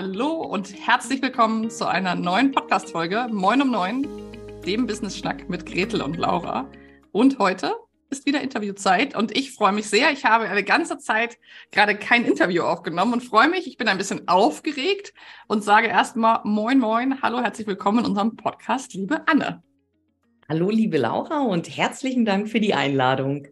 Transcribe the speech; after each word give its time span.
Hallo 0.00 0.42
und 0.42 0.72
herzlich 0.86 1.20
willkommen 1.22 1.70
zu 1.70 1.84
einer 1.84 2.14
neuen 2.14 2.52
Podcast-Folge 2.52 3.26
Moin 3.32 3.60
um 3.62 3.72
Neun, 3.72 4.06
dem 4.64 4.86
Business-Schnack 4.86 5.48
mit 5.48 5.66
Gretel 5.66 6.02
und 6.02 6.16
Laura. 6.16 6.70
Und 7.10 7.40
heute 7.40 7.74
ist 8.08 8.24
wieder 8.24 8.40
Interviewzeit 8.40 9.16
und 9.16 9.36
ich 9.36 9.50
freue 9.50 9.72
mich 9.72 9.88
sehr. 9.88 10.12
Ich 10.12 10.24
habe 10.24 10.44
eine 10.44 10.62
ganze 10.62 10.98
Zeit 10.98 11.36
gerade 11.72 11.96
kein 11.96 12.24
Interview 12.24 12.62
aufgenommen 12.62 13.14
und 13.14 13.24
freue 13.24 13.48
mich. 13.48 13.66
Ich 13.66 13.76
bin 13.76 13.88
ein 13.88 13.98
bisschen 13.98 14.28
aufgeregt 14.28 15.14
und 15.48 15.64
sage 15.64 15.88
erstmal 15.88 16.42
Moin 16.44 16.78
Moin, 16.78 17.20
hallo, 17.20 17.40
herzlich 17.40 17.66
willkommen 17.66 17.98
in 17.98 18.06
unserem 18.06 18.36
Podcast, 18.36 18.94
liebe 18.94 19.26
Anne. 19.26 19.64
Hallo, 20.48 20.70
liebe 20.70 20.98
Laura 20.98 21.40
und 21.40 21.76
herzlichen 21.76 22.24
Dank 22.24 22.48
für 22.48 22.60
die 22.60 22.72
Einladung. 22.72 23.48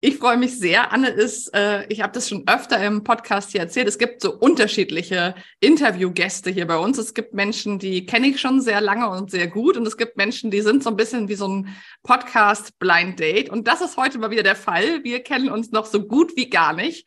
Ich 0.00 0.18
freue 0.18 0.36
mich 0.36 0.56
sehr. 0.56 0.92
Anne 0.92 1.08
ist, 1.08 1.52
äh, 1.54 1.84
ich 1.88 2.02
habe 2.02 2.12
das 2.12 2.28
schon 2.28 2.46
öfter 2.46 2.80
im 2.86 3.02
Podcast 3.02 3.50
hier 3.50 3.62
erzählt, 3.62 3.88
es 3.88 3.98
gibt 3.98 4.22
so 4.22 4.32
unterschiedliche 4.32 5.34
Interviewgäste 5.58 6.50
hier 6.50 6.68
bei 6.68 6.76
uns. 6.76 6.98
Es 6.98 7.14
gibt 7.14 7.34
Menschen, 7.34 7.80
die 7.80 8.06
kenne 8.06 8.28
ich 8.28 8.40
schon 8.40 8.60
sehr 8.60 8.80
lange 8.80 9.10
und 9.10 9.32
sehr 9.32 9.48
gut. 9.48 9.76
Und 9.76 9.84
es 9.88 9.96
gibt 9.96 10.16
Menschen, 10.16 10.52
die 10.52 10.60
sind 10.60 10.84
so 10.84 10.90
ein 10.90 10.96
bisschen 10.96 11.28
wie 11.28 11.34
so 11.34 11.48
ein 11.48 11.76
Podcast-Blind 12.04 13.18
Date. 13.18 13.50
Und 13.50 13.66
das 13.66 13.80
ist 13.80 13.96
heute 13.96 14.18
mal 14.18 14.30
wieder 14.30 14.44
der 14.44 14.54
Fall. 14.54 15.02
Wir 15.02 15.20
kennen 15.20 15.48
uns 15.48 15.72
noch 15.72 15.86
so 15.86 16.06
gut 16.06 16.36
wie 16.36 16.48
gar 16.48 16.74
nicht. 16.74 17.04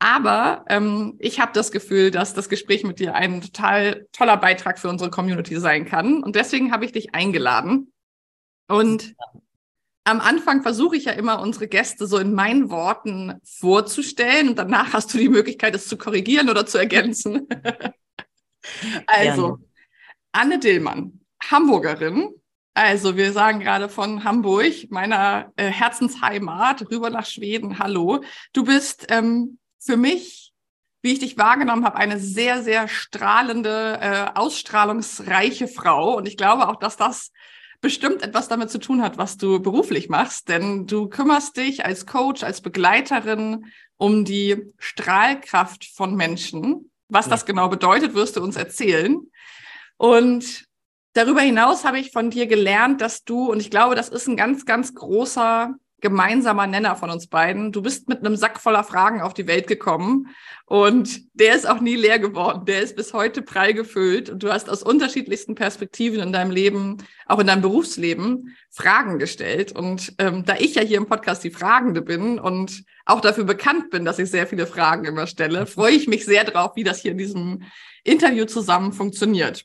Aber 0.00 0.64
ähm, 0.68 1.14
ich 1.20 1.38
habe 1.38 1.52
das 1.54 1.70
Gefühl, 1.70 2.10
dass 2.10 2.34
das 2.34 2.48
Gespräch 2.48 2.82
mit 2.82 2.98
dir 2.98 3.14
ein 3.14 3.40
total 3.40 4.08
toller 4.10 4.36
Beitrag 4.36 4.80
für 4.80 4.88
unsere 4.88 5.10
Community 5.10 5.60
sein 5.60 5.84
kann. 5.84 6.24
Und 6.24 6.34
deswegen 6.34 6.72
habe 6.72 6.84
ich 6.84 6.90
dich 6.90 7.14
eingeladen. 7.14 7.92
Und 8.66 9.14
am 10.04 10.20
Anfang 10.20 10.62
versuche 10.62 10.96
ich 10.96 11.04
ja 11.04 11.12
immer, 11.12 11.40
unsere 11.40 11.68
Gäste 11.68 12.06
so 12.06 12.18
in 12.18 12.34
meinen 12.34 12.70
Worten 12.70 13.34
vorzustellen 13.44 14.48
und 14.48 14.58
danach 14.58 14.92
hast 14.92 15.14
du 15.14 15.18
die 15.18 15.28
Möglichkeit, 15.28 15.74
es 15.74 15.86
zu 15.86 15.96
korrigieren 15.96 16.50
oder 16.50 16.66
zu 16.66 16.78
ergänzen. 16.78 17.46
also, 19.06 19.56
Gerne. 19.56 19.64
Anne 20.32 20.58
Dillmann, 20.58 21.20
Hamburgerin. 21.50 22.30
Also, 22.74 23.16
wir 23.16 23.32
sagen 23.32 23.60
gerade 23.60 23.88
von 23.88 24.24
Hamburg, 24.24 24.90
meiner 24.90 25.52
äh, 25.56 25.66
Herzensheimat, 25.66 26.90
rüber 26.90 27.10
nach 27.10 27.26
Schweden. 27.26 27.78
Hallo. 27.78 28.24
Du 28.54 28.64
bist 28.64 29.06
ähm, 29.10 29.58
für 29.78 29.96
mich, 29.96 30.52
wie 31.02 31.12
ich 31.12 31.18
dich 31.18 31.36
wahrgenommen 31.36 31.84
habe, 31.84 31.96
eine 31.96 32.18
sehr, 32.18 32.62
sehr 32.62 32.88
strahlende, 32.88 33.98
äh, 34.00 34.38
ausstrahlungsreiche 34.38 35.68
Frau. 35.68 36.16
Und 36.16 36.26
ich 36.26 36.36
glaube 36.36 36.68
auch, 36.68 36.76
dass 36.76 36.96
das 36.96 37.30
bestimmt 37.82 38.22
etwas 38.22 38.48
damit 38.48 38.70
zu 38.70 38.78
tun 38.78 39.02
hat, 39.02 39.18
was 39.18 39.36
du 39.36 39.60
beruflich 39.60 40.08
machst, 40.08 40.48
denn 40.48 40.86
du 40.86 41.08
kümmerst 41.08 41.56
dich 41.56 41.84
als 41.84 42.06
Coach, 42.06 42.44
als 42.44 42.62
Begleiterin 42.62 43.66
um 43.98 44.24
die 44.24 44.72
Strahlkraft 44.78 45.84
von 45.84 46.14
Menschen. 46.14 46.90
Was 47.08 47.26
ja. 47.26 47.32
das 47.32 47.44
genau 47.44 47.68
bedeutet, 47.68 48.14
wirst 48.14 48.36
du 48.36 48.42
uns 48.42 48.56
erzählen. 48.56 49.20
Und 49.96 50.64
darüber 51.12 51.40
hinaus 51.40 51.84
habe 51.84 51.98
ich 51.98 52.12
von 52.12 52.30
dir 52.30 52.46
gelernt, 52.46 53.00
dass 53.00 53.24
du, 53.24 53.50
und 53.50 53.60
ich 53.60 53.70
glaube, 53.70 53.96
das 53.96 54.08
ist 54.08 54.28
ein 54.28 54.36
ganz, 54.36 54.64
ganz 54.64 54.94
großer 54.94 55.74
gemeinsamer 56.02 56.66
Nenner 56.66 56.96
von 56.96 57.08
uns 57.08 57.28
beiden. 57.28 57.72
Du 57.72 57.80
bist 57.80 58.08
mit 58.08 58.18
einem 58.18 58.36
Sack 58.36 58.60
voller 58.60 58.84
Fragen 58.84 59.22
auf 59.22 59.32
die 59.32 59.46
Welt 59.46 59.66
gekommen 59.66 60.28
und 60.66 61.22
der 61.32 61.54
ist 61.54 61.66
auch 61.66 61.80
nie 61.80 61.94
leer 61.94 62.18
geworden. 62.18 62.66
Der 62.66 62.82
ist 62.82 62.96
bis 62.96 63.14
heute 63.14 63.40
prall 63.40 63.72
gefüllt 63.72 64.28
und 64.28 64.42
du 64.42 64.52
hast 64.52 64.68
aus 64.68 64.82
unterschiedlichsten 64.82 65.54
Perspektiven 65.54 66.20
in 66.20 66.32
deinem 66.32 66.50
Leben, 66.50 66.98
auch 67.26 67.38
in 67.38 67.46
deinem 67.46 67.62
Berufsleben, 67.62 68.54
Fragen 68.68 69.18
gestellt. 69.18 69.72
Und 69.72 70.14
ähm, 70.18 70.44
da 70.44 70.56
ich 70.58 70.74
ja 70.74 70.82
hier 70.82 70.98
im 70.98 71.06
Podcast 71.06 71.44
die 71.44 71.50
Fragende 71.50 72.02
bin 72.02 72.38
und 72.38 72.84
auch 73.06 73.20
dafür 73.20 73.44
bekannt 73.44 73.90
bin, 73.90 74.04
dass 74.04 74.18
ich 74.18 74.30
sehr 74.30 74.46
viele 74.46 74.66
Fragen 74.66 75.04
immer 75.04 75.26
stelle, 75.26 75.66
freue 75.66 75.92
ich 75.92 76.08
mich 76.08 76.24
sehr 76.24 76.44
drauf, 76.44 76.72
wie 76.74 76.84
das 76.84 77.00
hier 77.00 77.12
in 77.12 77.18
diesem 77.18 77.62
Interview 78.02 78.44
zusammen 78.44 78.92
funktioniert. 78.92 79.64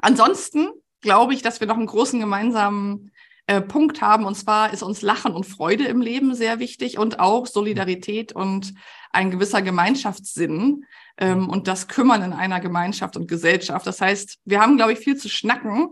Ansonsten 0.00 0.70
glaube 1.02 1.34
ich, 1.34 1.42
dass 1.42 1.60
wir 1.60 1.66
noch 1.66 1.76
einen 1.76 1.86
großen 1.86 2.18
gemeinsamen 2.18 3.10
äh, 3.50 3.60
Punkt 3.60 4.00
haben. 4.00 4.26
Und 4.26 4.36
zwar 4.36 4.72
ist 4.72 4.84
uns 4.84 5.02
Lachen 5.02 5.32
und 5.32 5.44
Freude 5.44 5.84
im 5.84 6.00
Leben 6.00 6.36
sehr 6.36 6.60
wichtig 6.60 6.98
und 6.98 7.18
auch 7.18 7.48
Solidarität 7.48 8.30
und 8.30 8.74
ein 9.10 9.32
gewisser 9.32 9.60
Gemeinschaftssinn 9.60 10.84
ähm, 11.18 11.48
und 11.48 11.66
das 11.66 11.88
Kümmern 11.88 12.22
in 12.22 12.32
einer 12.32 12.60
Gemeinschaft 12.60 13.16
und 13.16 13.26
Gesellschaft. 13.26 13.88
Das 13.88 14.00
heißt, 14.00 14.38
wir 14.44 14.60
haben, 14.60 14.76
glaube 14.76 14.92
ich, 14.92 15.00
viel 15.00 15.16
zu 15.16 15.28
schnacken. 15.28 15.88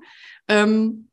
Ähm, 0.46 1.07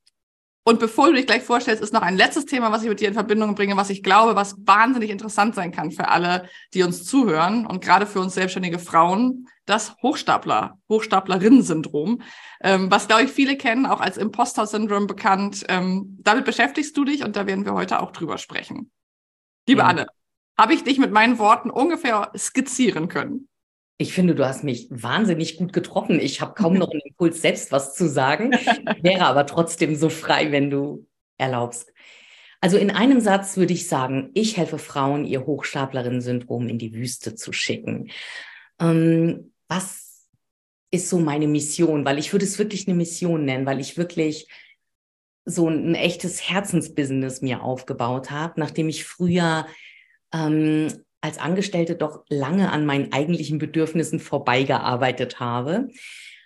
und 0.67 0.79
bevor 0.79 1.09
du 1.09 1.13
dich 1.13 1.27
gleich 1.27 1.43
vorstellst, 1.43 1.83
ist 1.83 1.93
noch 1.93 2.01
ein 2.01 2.17
letztes 2.17 2.45
Thema, 2.45 2.71
was 2.71 2.81
ich 2.81 2.89
mit 2.89 2.99
dir 2.99 3.07
in 3.07 3.13
Verbindung 3.13 3.53
bringe, 3.53 3.77
was 3.77 3.91
ich 3.91 4.01
glaube, 4.01 4.35
was 4.35 4.55
wahnsinnig 4.65 5.11
interessant 5.11 5.53
sein 5.53 5.71
kann 5.71 5.91
für 5.91 6.07
alle, 6.07 6.49
die 6.73 6.81
uns 6.81 7.05
zuhören 7.05 7.67
und 7.67 7.83
gerade 7.83 8.07
für 8.07 8.19
uns 8.19 8.33
selbstständige 8.33 8.79
Frauen, 8.79 9.47
das 9.67 9.95
Hochstapler, 10.01 10.79
Hochstaplerinnen-Syndrom, 10.89 12.23
ähm, 12.61 12.89
was, 12.89 13.07
glaube 13.07 13.23
ich, 13.23 13.31
viele 13.31 13.57
kennen, 13.57 13.85
auch 13.85 14.01
als 14.01 14.17
Imposter-Syndrom 14.17 15.05
bekannt. 15.05 15.65
Ähm, 15.69 16.17
damit 16.21 16.45
beschäftigst 16.45 16.97
du 16.97 17.05
dich 17.05 17.23
und 17.23 17.35
da 17.35 17.45
werden 17.45 17.65
wir 17.65 17.73
heute 17.73 17.99
auch 17.99 18.11
drüber 18.11 18.39
sprechen. 18.39 18.89
Liebe 19.67 19.81
ja. 19.81 19.87
Anne, 19.87 20.07
habe 20.57 20.73
ich 20.73 20.83
dich 20.83 20.97
mit 20.97 21.11
meinen 21.11 21.37
Worten 21.37 21.69
ungefähr 21.69 22.31
skizzieren 22.35 23.07
können? 23.07 23.49
Ich 23.97 24.13
finde, 24.13 24.35
du 24.35 24.45
hast 24.45 24.63
mich 24.63 24.87
wahnsinnig 24.89 25.57
gut 25.57 25.71
getroffen. 25.71 26.19
Ich 26.19 26.41
habe 26.41 26.53
kaum 26.53 26.73
noch 26.73 26.91
einen 26.91 27.01
Impuls, 27.01 27.41
selbst 27.41 27.71
was 27.71 27.95
zu 27.95 28.09
sagen, 28.09 28.51
wäre 29.01 29.25
aber 29.25 29.45
trotzdem 29.45 29.95
so 29.95 30.09
frei, 30.09 30.51
wenn 30.51 30.69
du 30.69 31.07
erlaubst. 31.37 31.93
Also 32.59 32.77
in 32.77 32.91
einem 32.91 33.21
Satz 33.21 33.57
würde 33.57 33.73
ich 33.73 33.87
sagen, 33.87 34.31
ich 34.33 34.57
helfe 34.57 34.79
Frauen, 34.79 35.25
ihr 35.25 35.45
Hochstaplerinnen-Syndrom 35.45 36.67
in 36.67 36.77
die 36.77 36.93
Wüste 36.93 37.35
zu 37.35 37.53
schicken. 37.53 38.09
Ähm, 38.79 39.53
was 39.67 40.27
ist 40.91 41.09
so 41.09 41.19
meine 41.19 41.47
Mission? 41.47 42.05
Weil 42.05 42.17
ich 42.17 42.33
würde 42.33 42.45
es 42.45 42.57
wirklich 42.57 42.87
eine 42.87 42.95
Mission 42.97 43.45
nennen, 43.45 43.65
weil 43.65 43.79
ich 43.79 43.97
wirklich 43.97 44.47
so 45.45 45.69
ein, 45.69 45.93
echtes 45.93 46.49
Herzensbusiness 46.49 47.41
mir 47.41 47.61
aufgebaut 47.61 48.31
habe, 48.31 48.59
nachdem 48.59 48.89
ich 48.89 49.05
früher 49.05 49.67
ähm, 50.33 51.04
als 51.25 51.39
Angestellte 51.39 51.95
doch 51.95 52.23
lange 52.29 52.71
an 52.71 52.85
meinen 52.85 53.11
eigentlichen 53.11 53.57
Bedürfnissen 53.57 54.19
vorbeigearbeitet 54.19 55.39
habe. 55.39 55.89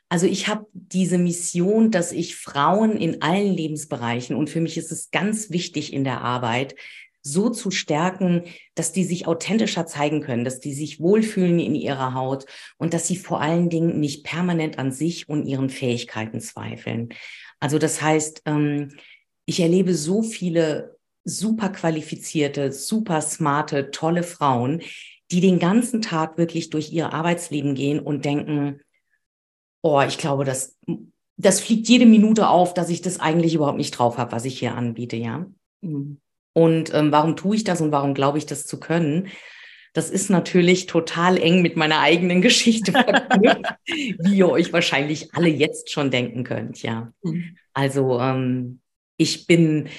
Also 0.07 0.25
ich 0.25 0.47
habe 0.47 0.65
diese 0.73 1.17
Mission, 1.17 1.91
dass 1.91 2.13
ich 2.13 2.37
Frauen 2.37 2.97
in 2.97 3.21
allen 3.21 3.53
Lebensbereichen, 3.53 4.35
und 4.35 4.49
für 4.49 4.61
mich 4.61 4.77
ist 4.77 4.91
es 4.91 5.11
ganz 5.11 5.51
wichtig 5.51 5.91
in 5.91 6.03
der 6.03 6.21
Arbeit, 6.21 6.75
so 7.21 7.49
zu 7.49 7.69
stärken, 7.69 8.43
dass 8.73 8.93
die 8.93 9.03
sich 9.03 9.27
authentischer 9.27 9.85
zeigen 9.85 10.21
können, 10.21 10.45
dass 10.45 10.61
die 10.61 10.73
sich 10.73 11.01
wohlfühlen 11.01 11.59
in 11.59 11.75
ihrer 11.75 12.13
Haut 12.13 12.45
und 12.77 12.93
dass 12.93 13.05
sie 13.05 13.17
vor 13.17 13.41
allen 13.41 13.69
Dingen 13.69 13.99
nicht 13.99 14.23
permanent 14.23 14.79
an 14.79 14.93
sich 14.93 15.27
und 15.27 15.45
ihren 15.45 15.69
Fähigkeiten 15.69 16.39
zweifeln. 16.39 17.09
Also 17.59 17.77
das 17.77 18.01
heißt, 18.01 18.43
ähm, 18.45 18.93
ich 19.45 19.59
erlebe 19.59 19.93
so 19.93 20.23
viele 20.23 20.98
super 21.29 21.69
qualifizierte, 21.69 22.71
super 22.71 23.21
smarte, 23.21 23.91
tolle 23.91 24.23
Frauen, 24.23 24.81
die 25.31 25.41
den 25.41 25.59
ganzen 25.59 26.01
Tag 26.01 26.37
wirklich 26.37 26.69
durch 26.69 26.91
ihr 26.91 27.13
Arbeitsleben 27.13 27.75
gehen 27.75 27.99
und 27.99 28.25
denken, 28.25 28.81
oh, 29.81 30.01
ich 30.01 30.17
glaube, 30.17 30.43
das, 30.43 30.77
das 31.37 31.61
fliegt 31.61 31.87
jede 31.87 32.05
Minute 32.05 32.49
auf, 32.49 32.73
dass 32.73 32.89
ich 32.89 33.01
das 33.01 33.19
eigentlich 33.19 33.55
überhaupt 33.55 33.77
nicht 33.77 33.91
drauf 33.91 34.17
habe, 34.17 34.31
was 34.31 34.45
ich 34.45 34.59
hier 34.59 34.75
anbiete, 34.75 35.15
ja. 35.15 35.45
Mhm. 35.81 36.19
Und 36.53 36.93
ähm, 36.93 37.11
warum 37.11 37.35
tue 37.35 37.55
ich 37.55 37.63
das 37.63 37.79
und 37.79 37.91
warum 37.91 38.13
glaube 38.13 38.37
ich 38.37 38.45
das 38.45 38.65
zu 38.65 38.79
können? 38.79 39.29
Das 39.93 40.09
ist 40.09 40.29
natürlich 40.29 40.85
total 40.85 41.37
eng 41.37 41.61
mit 41.61 41.75
meiner 41.75 41.99
eigenen 41.99 42.41
Geschichte 42.41 42.91
verknüpft, 42.91 43.65
wie 43.85 44.37
ihr 44.37 44.49
euch 44.49 44.73
wahrscheinlich 44.73 45.33
alle 45.33 45.47
jetzt 45.47 45.91
schon 45.91 46.11
denken 46.11 46.43
könnt, 46.43 46.81
ja. 46.81 47.13
Mhm. 47.23 47.55
Also 47.73 48.19
ähm, 48.19 48.81
ich 49.17 49.45
bin 49.47 49.89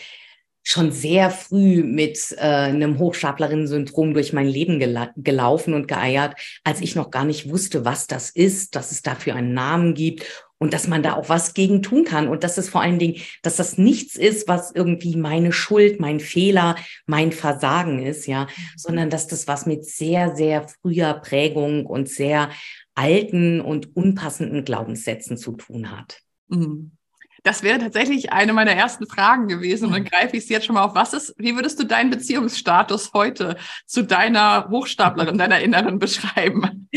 schon 0.63 0.93
sehr 0.93 1.31
früh 1.31 1.83
mit 1.83 2.35
äh, 2.37 2.41
einem 2.41 2.99
Hochstaplerinnen-Syndrom 2.99 4.15
durch 4.15 4.33
mein 4.33 4.47
Leben 4.47 4.79
gela 4.79 5.11
gelaufen 5.17 5.75
und 5.75 5.89
geeiert, 5.89 6.35
als 6.65 6.81
ich 6.81 6.95
noch 6.95 7.11
gar 7.11 7.25
nicht 7.25 7.49
wusste, 7.51 7.85
was 7.85 8.07
das 8.07 8.31
ist, 8.31 8.77
dass 8.77 8.93
es 8.93 9.03
dafür 9.03 9.35
einen 9.35 9.55
Namen 9.55 9.95
gibt 9.95 10.27
und 10.59 10.75
dass 10.75 10.87
man 10.87 11.03
da 11.03 11.15
auch 11.15 11.29
was 11.31 11.55
gegen 11.55 11.83
tun 11.83 12.05
kann 12.05 12.29
und 12.29 12.45
dass 12.45 12.59
es 12.59 12.69
vor 12.69 12.83
allen 12.83 12.99
Dingen, 12.99 13.17
dass 13.43 13.57
das 13.57 13.79
nichts 13.79 14.17
ist, 14.17 14.47
was 14.47 14.71
irgendwie 14.73 15.17
meine 15.17 15.53
Schuld, 15.53 15.99
mein 16.01 16.21
Fehler, 16.21 16.77
mein 17.07 17.33
Versagen 17.33 18.03
ist, 18.03 18.27
ja, 18.27 18.47
sondern 18.77 19.09
dass 19.09 19.27
das 19.27 19.49
was 19.49 19.65
mit 19.65 19.87
sehr, 19.87 20.37
sehr 20.37 20.69
früher 20.69 21.15
Prägung 21.15 21.87
und 21.87 22.09
sehr 22.09 22.51
alten 22.95 23.63
und 23.63 23.97
unpassenden 23.97 24.65
Glaubenssätzen 24.65 25.39
zu 25.39 25.53
tun 25.53 25.91
hat. 25.91 26.21
Mhm. 26.49 26.93
Das 27.43 27.63
wäre 27.63 27.79
tatsächlich 27.79 28.33
eine 28.33 28.53
meiner 28.53 28.73
ersten 28.73 29.07
Fragen 29.07 29.49
gewesen. 29.49 29.87
Und 29.87 29.93
dann 29.93 30.05
greife 30.05 30.37
ich 30.37 30.45
es 30.45 30.49
jetzt 30.49 30.67
schon 30.67 30.75
mal 30.75 30.85
auf. 30.85 30.95
Was 30.95 31.13
ist, 31.13 31.35
wie 31.39 31.55
würdest 31.55 31.81
du 31.81 31.85
deinen 31.85 32.11
Beziehungsstatus 32.11 33.13
heute 33.15 33.57
zu 33.87 34.03
deiner 34.03 34.69
Hochstaplerin, 34.71 35.39
deiner 35.39 35.61
Inneren 35.61 35.99
beschreiben? 35.99 36.89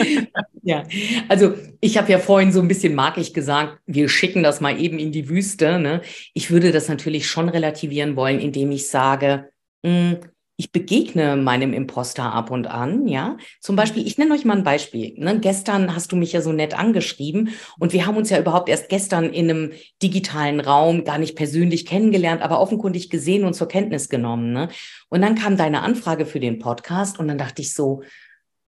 Ja, 0.63 0.83
also 1.27 1.55
ich 1.81 1.97
habe 1.97 2.11
ja 2.11 2.19
vorhin 2.19 2.51
so 2.51 2.61
ein 2.61 2.69
bisschen 2.69 2.95
mag 2.95 3.17
ich 3.17 3.33
gesagt, 3.33 3.79
wir 3.85 4.07
schicken 4.07 4.43
das 4.43 4.61
mal 4.61 4.79
eben 4.79 4.97
in 4.97 5.11
die 5.11 5.27
Wüste. 5.27 5.77
Ne? 5.77 6.01
Ich 6.33 6.51
würde 6.51 6.71
das 6.71 6.87
natürlich 6.87 7.27
schon 7.27 7.49
relativieren 7.49 8.15
wollen, 8.15 8.39
indem 8.39 8.71
ich 8.71 8.87
sage, 8.87 9.49
mh, 9.83 9.91
hm, 9.91 10.19
ich 10.63 10.71
begegne 10.71 11.36
meinem 11.36 11.74
Imposter 11.74 12.31
ab 12.33 12.50
und 12.50 12.68
an, 12.68 13.06
ja. 13.06 13.38
Zum 13.60 13.75
Beispiel, 13.75 14.07
ich 14.07 14.18
nenne 14.18 14.33
euch 14.33 14.45
mal 14.45 14.57
ein 14.57 14.63
Beispiel. 14.63 15.13
Ne? 15.18 15.39
Gestern 15.39 15.94
hast 15.94 16.13
du 16.13 16.15
mich 16.15 16.31
ja 16.31 16.42
so 16.42 16.54
nett 16.54 16.77
angeschrieben 16.77 17.50
und 17.80 17.92
wir 17.92 18.06
haben 18.06 18.15
uns 18.15 18.30
ja 18.30 18.39
überhaupt 18.39 18.69
erst 18.69 18.88
gestern 18.88 19.25
in 19.25 19.50
einem 19.50 19.71
digitalen 20.01 20.62
Raum 20.62 21.04
gar 21.04 21.18
nicht 21.18 21.36
persönlich 21.36 21.86
kennengelernt, 21.86 22.42
aber 22.42 22.62
offenkundig 22.62 23.10
gesehen 23.10 23.44
und 23.44 23.56
zur 23.56 23.68
Kenntnis 23.68 24.07
genommen. 24.07 24.54
Ne? 24.54 24.69
Und 25.10 25.21
dann 25.21 25.36
kam 25.36 25.57
deine 25.57 25.81
Anfrage 25.81 26.25
für 26.25 26.39
den 26.39 26.60
Podcast 26.60 27.19
und 27.19 27.27
dann 27.27 27.38
dachte 27.38 27.62
ich 27.62 27.74
so, 27.74 28.01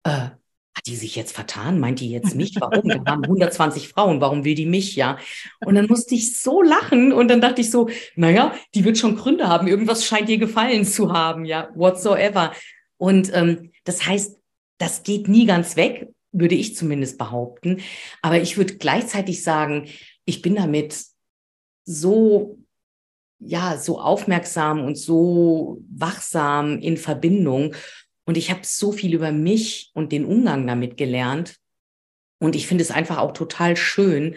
äh, 0.05 0.31
hat 0.75 0.87
die 0.87 0.97
sich 0.97 1.17
jetzt 1.17 1.33
vertan? 1.35 1.81
Meint 1.81 2.01
die 2.01 2.11
jetzt 2.11 2.35
mich? 2.35 2.55
Warum? 2.61 2.85
Wir 2.85 3.03
haben 3.05 3.25
120 3.25 3.89
Frauen, 3.89 4.21
warum 4.21 4.45
will 4.45 4.55
die 4.55 4.67
mich, 4.67 4.97
ja? 4.97 5.19
Und 5.65 5.75
dann 5.75 5.87
musste 5.87 6.15
ich 6.15 6.37
so 6.39 6.63
lachen 6.63 7.13
und 7.13 7.29
dann 7.29 7.41
dachte 7.41 7.61
ich 7.61 7.71
so, 7.71 7.89
naja, 8.17 8.55
die 8.75 8.85
wird 8.85 8.99
schon 8.99 9.17
Gründe 9.17 9.49
haben, 9.49 9.67
irgendwas 9.67 10.05
scheint 10.05 10.29
ihr 10.29 10.39
gefallen 10.39 10.85
zu 10.85 11.13
haben, 11.13 11.45
ja, 11.45 11.71
whatsoever. 11.75 12.53
Und 12.97 13.31
ähm, 13.35 13.73
das 13.85 14.07
heißt, 14.07 14.39
das 14.79 15.03
geht 15.03 15.29
nie 15.29 15.47
ganz 15.47 15.77
weg, 15.77 16.09
würde 16.33 16.55
ich 16.55 16.77
zumindest 16.77 17.19
behaupten. 17.19 17.81
Aber 18.23 18.41
ich 18.41 18.57
würde 18.57 18.77
gleichzeitig 18.77 19.43
sagen, 19.43 19.89
ich 20.25 20.43
bin 20.43 20.55
damit 20.55 21.05
so 21.85 22.61
ja, 23.41 23.79
so 23.79 23.99
aufmerksam 23.99 24.85
und 24.85 24.97
so 24.99 25.83
wachsam 25.91 26.79
in 26.79 26.97
Verbindung 26.97 27.75
und 28.31 28.37
ich 28.37 28.53
habe 28.53 28.61
so 28.63 28.93
viel 28.93 29.13
über 29.13 29.33
mich 29.33 29.91
und 29.93 30.13
den 30.13 30.25
Umgang 30.25 30.65
damit 30.65 30.97
gelernt. 30.97 31.57
Und 32.39 32.55
ich 32.55 32.69
finde 32.69 32.83
es 32.83 32.93
einfach 32.93 33.19
auch 33.19 33.33
total 33.33 33.77
schön, 33.77 34.37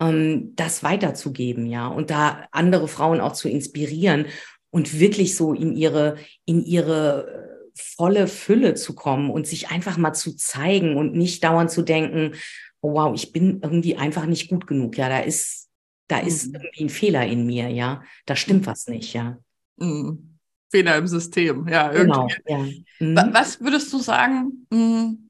ähm, 0.00 0.54
das 0.56 0.82
weiterzugeben, 0.82 1.66
ja, 1.66 1.86
und 1.86 2.08
da 2.08 2.48
andere 2.50 2.88
Frauen 2.88 3.20
auch 3.20 3.34
zu 3.34 3.50
inspirieren 3.50 4.24
und 4.70 5.00
wirklich 5.00 5.36
so 5.36 5.52
in 5.52 5.76
ihre, 5.76 6.16
in 6.46 6.64
ihre 6.64 7.28
äh, 7.28 7.78
volle 7.78 8.26
Fülle 8.26 8.72
zu 8.72 8.94
kommen 8.94 9.30
und 9.30 9.46
sich 9.46 9.68
einfach 9.68 9.98
mal 9.98 10.14
zu 10.14 10.34
zeigen 10.34 10.96
und 10.96 11.14
nicht 11.14 11.44
dauernd 11.44 11.70
zu 11.70 11.82
denken, 11.82 12.36
oh 12.80 12.94
wow, 12.94 13.14
ich 13.14 13.32
bin 13.32 13.60
irgendwie 13.62 13.96
einfach 13.96 14.24
nicht 14.24 14.48
gut 14.48 14.66
genug. 14.66 14.96
Ja, 14.96 15.10
da 15.10 15.18
ist, 15.18 15.68
da 16.08 16.20
ist 16.20 16.46
mhm. 16.46 16.54
irgendwie 16.54 16.84
ein 16.84 16.88
Fehler 16.88 17.26
in 17.26 17.44
mir, 17.44 17.68
ja. 17.68 18.02
Da 18.24 18.34
stimmt 18.34 18.66
was 18.66 18.86
nicht, 18.86 19.12
ja. 19.12 19.36
Mhm. 19.76 20.35
Fehler 20.70 20.96
im 20.96 21.06
System. 21.06 21.68
Ja, 21.68 21.88
genau, 21.88 22.28
irgendwie. 22.46 22.84
Ja. 23.00 23.24
Mhm. 23.24 23.34
Was 23.34 23.60
würdest 23.60 23.92
du 23.92 23.98
sagen, 23.98 24.66
mh, 24.70 24.78
hm, 24.78 25.28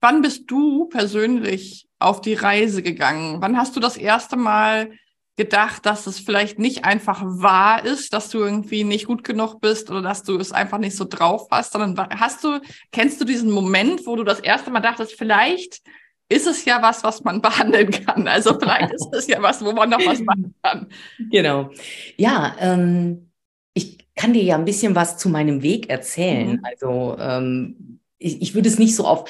wann 0.00 0.22
bist 0.22 0.50
du 0.50 0.86
persönlich 0.86 1.88
auf 1.98 2.20
die 2.20 2.34
Reise 2.34 2.82
gegangen? 2.82 3.40
Wann 3.40 3.56
hast 3.56 3.74
du 3.76 3.80
das 3.80 3.96
erste 3.96 4.36
Mal 4.36 4.90
gedacht, 5.36 5.84
dass 5.86 6.06
es 6.06 6.20
vielleicht 6.20 6.58
nicht 6.58 6.84
einfach 6.84 7.22
wahr 7.24 7.84
ist, 7.84 8.12
dass 8.12 8.28
du 8.30 8.38
irgendwie 8.38 8.84
nicht 8.84 9.06
gut 9.06 9.24
genug 9.24 9.60
bist 9.60 9.90
oder 9.90 10.02
dass 10.02 10.22
du 10.22 10.38
es 10.38 10.52
einfach 10.52 10.78
nicht 10.78 10.96
so 10.96 11.04
drauf 11.04 11.48
hast, 11.50 11.72
sondern 11.72 12.08
hast 12.20 12.44
du, 12.44 12.60
kennst 12.92 13.20
du 13.20 13.24
diesen 13.24 13.50
Moment, 13.50 14.06
wo 14.06 14.14
du 14.14 14.22
das 14.22 14.40
erste 14.40 14.70
Mal 14.70 14.80
dachtest, 14.80 15.14
vielleicht 15.14 15.82
ist 16.28 16.46
es 16.46 16.64
ja 16.64 16.80
was, 16.82 17.02
was 17.02 17.24
man 17.24 17.42
behandeln 17.42 17.90
kann. 17.90 18.28
Also 18.28 18.58
vielleicht 18.58 18.92
ist 18.92 19.08
es 19.12 19.26
ja 19.26 19.42
was, 19.42 19.64
wo 19.64 19.72
man 19.72 19.90
noch 19.90 20.04
was 20.06 20.20
machen 20.24 20.54
kann. 20.62 20.88
Genau. 21.30 21.70
Ja, 22.16 22.54
ähm, 22.60 23.30
ich 23.74 24.06
kann 24.14 24.32
dir 24.32 24.42
ja 24.42 24.56
ein 24.56 24.64
bisschen 24.64 24.94
was 24.94 25.18
zu 25.18 25.28
meinem 25.28 25.62
Weg 25.62 25.90
erzählen. 25.90 26.52
Mhm. 26.52 26.60
Also 26.62 27.16
ähm, 27.18 28.00
ich, 28.18 28.40
ich 28.40 28.54
würde 28.54 28.68
es 28.68 28.78
nicht 28.78 28.96
so 28.96 29.06
auf 29.06 29.28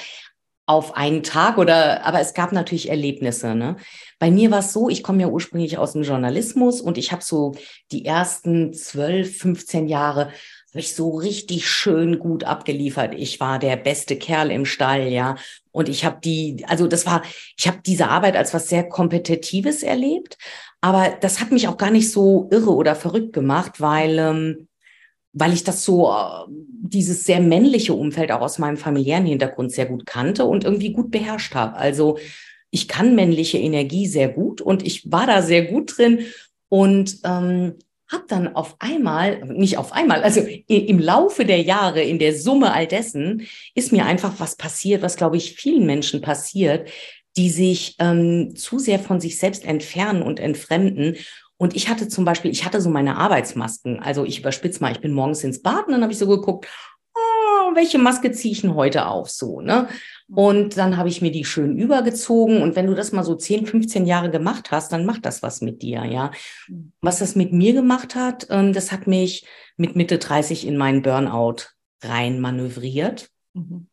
auf 0.67 0.97
einen 0.97 1.23
Tag 1.23 1.59
oder, 1.59 2.07
aber 2.07 2.21
es 2.21 2.33
gab 2.33 2.53
natürlich 2.53 2.89
Erlebnisse. 2.89 3.55
Ne? 3.55 3.77
Bei 4.19 4.31
mir 4.31 4.51
war 4.51 4.61
es 4.61 4.73
so, 4.73 4.89
ich 4.89 5.03
komme 5.03 5.21
ja 5.21 5.29
ursprünglich 5.29 5.77
aus 5.77 5.93
dem 5.93 6.05
Journalismus 6.05 6.81
und 6.81 6.97
ich 6.97 7.13
habe 7.13 7.23
so 7.23 7.55
die 7.93 8.07
ersten 8.07 8.73
zwölf, 8.73 9.37
15 9.39 9.89
Jahre 9.89 10.31
habe 10.71 10.81
ich 10.81 10.95
so 10.95 11.11
richtig 11.11 11.69
schön 11.69 12.19
gut 12.19 12.45
abgeliefert. 12.45 13.15
Ich 13.15 13.39
war 13.39 13.59
der 13.59 13.77
beste 13.77 14.17
Kerl 14.17 14.51
im 14.51 14.65
Stall, 14.65 15.07
ja. 15.09 15.37
Und 15.71 15.89
ich 15.89 16.05
habe 16.05 16.19
die, 16.25 16.65
also 16.67 16.89
das 16.89 17.07
war, 17.07 17.23
ich 17.57 17.69
habe 17.69 17.79
diese 17.85 18.09
Arbeit 18.09 18.35
als 18.35 18.55
was 18.55 18.69
sehr 18.69 18.89
Kompetitives 18.89 19.85
erlebt, 19.85 20.37
aber 20.85 21.17
das 21.19 21.41
hat 21.41 21.51
mich 21.51 21.67
auch 21.67 21.79
gar 21.79 21.91
nicht 21.91 22.11
so 22.11 22.47
irre 22.51 22.75
oder 22.75 22.95
verrückt 22.95 23.33
gemacht, 23.33 23.81
weil 23.81 24.19
ähm, 24.19 24.69
weil 25.33 25.55
ich 25.55 25.65
das 25.65 25.83
so, 25.83 26.11
äh, 26.11 26.45
dieses 26.47 27.25
sehr 27.25 27.41
männliche 27.41 27.95
Umfeld 27.95 28.31
auch 28.31 28.43
aus 28.43 28.59
meinem 28.59 28.77
familiären 28.77 29.25
Hintergrund 29.25 29.73
sehr 29.73 29.87
gut 29.87 30.05
kannte 30.05 30.45
und 30.45 30.63
irgendwie 30.65 30.93
gut 30.93 31.11
beherrscht 31.11 31.55
habe. 31.55 31.77
Also 31.77 32.19
ich 32.71 32.87
kann 32.87 33.15
männliche 33.15 33.57
Energie 33.57 34.07
sehr 34.07 34.29
gut 34.29 34.61
und 34.61 34.87
ich 34.87 35.11
war 35.11 35.27
da 35.27 35.41
sehr 35.41 35.65
gut 35.65 35.97
drin 35.97 36.27
und 36.69 37.19
ähm, 37.25 37.77
habe 38.13 38.25
dann 38.29 38.55
auf 38.55 38.77
einmal, 38.79 39.43
nicht 39.47 39.79
auf 39.79 39.91
einmal, 39.93 40.23
also 40.23 40.43
im 40.69 40.99
Laufe 40.99 41.47
der 41.47 41.63
Jahre, 41.63 42.03
in 42.03 42.19
der 42.19 42.37
Summe 42.37 42.75
all 42.75 42.87
dessen, 42.87 43.47
ist 43.75 43.91
mir 43.91 44.05
einfach 44.05 44.35
was 44.39 44.57
passiert, 44.57 45.01
was, 45.01 45.17
glaube 45.17 45.39
ich, 45.39 45.55
vielen 45.55 45.87
Menschen 45.87 46.21
passiert, 46.21 46.91
die 47.37 47.51
sich 47.51 47.97
ähm, 47.99 48.55
zu 48.57 48.79
sehr 48.79 48.99
von 48.99 49.21
sich 49.21 49.39
selbst 49.39 49.65
entfernen 49.65 50.23
und 50.23 50.41
entfremden 50.41 51.17
und 51.57 51.77
ich 51.77 51.89
hatte 51.89 52.09
zum 52.09 52.25
Beispiel, 52.25 52.51
ich 52.51 52.65
hatte 52.65 52.81
so 52.81 52.91
meine 52.91 53.17
Arbeitsmasken. 53.17 54.01
Also 54.01 54.25
ich 54.25 54.41
überspitze 54.41 54.81
mal, 54.81 54.93
ich 54.93 55.01
bin 55.01 55.13
morgens 55.13 55.45
ins 55.45 55.63
Bad 55.63 55.87
und 55.87 55.93
dann 55.93 56.03
habe 56.03 56.13
ich 56.13 56.19
so 56.19 56.27
geguckt, 56.27 56.67
oh, 57.15 57.75
welche 57.75 57.99
Maske 57.99 58.33
ziehe 58.33 58.53
ich 58.53 58.63
denn 58.63 58.75
heute 58.75 59.07
auf? 59.07 59.31
So, 59.31 59.61
ne? 59.61 59.89
Und 60.29 60.77
dann 60.77 60.97
habe 60.97 61.09
ich 61.09 61.23
mir 61.23 61.31
die 61.31 61.45
schön 61.45 61.79
übergezogen. 61.79 62.61
Und 62.61 62.75
wenn 62.77 62.87
du 62.87 62.95
das 62.95 63.13
mal 63.13 63.25
so 63.25 63.37
10, 63.37 63.67
15 63.67 64.05
Jahre 64.05 64.31
gemacht 64.31 64.73
hast, 64.73 64.93
dann 64.93 65.07
macht 65.07 65.25
das 65.27 65.43
was 65.43 65.61
mit 65.61 65.83
dir, 65.83 66.05
ja. 66.05 66.33
Was 67.01 67.21
das 67.21 67.37
mit 67.37 67.53
mir 67.53 67.73
gemacht 67.73 68.15
hat, 68.15 68.49
ähm, 68.51 68.73
das 68.73 68.91
hat 68.91 69.07
mich 69.07 69.47
mit 69.77 69.97
Mitte 69.97 70.19
30 70.19 70.67
in 70.67 70.77
meinen 70.77 71.03
Burnout 71.03 71.69
rein 72.03 72.41
manövriert. 72.41 73.31
Mhm. 73.53 73.87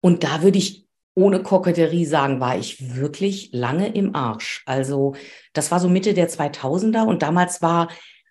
Und 0.00 0.22
da 0.22 0.42
würde 0.42 0.58
ich 0.58 0.83
ohne 1.14 1.42
Koketterie 1.42 2.06
sagen, 2.06 2.40
war 2.40 2.58
ich 2.58 2.96
wirklich 2.96 3.50
lange 3.52 3.94
im 3.94 4.14
Arsch. 4.14 4.62
Also 4.66 5.14
das 5.52 5.70
war 5.70 5.80
so 5.80 5.88
Mitte 5.88 6.14
der 6.14 6.28
2000er 6.28 7.04
und 7.04 7.22
damals 7.22 7.62
war 7.62 7.88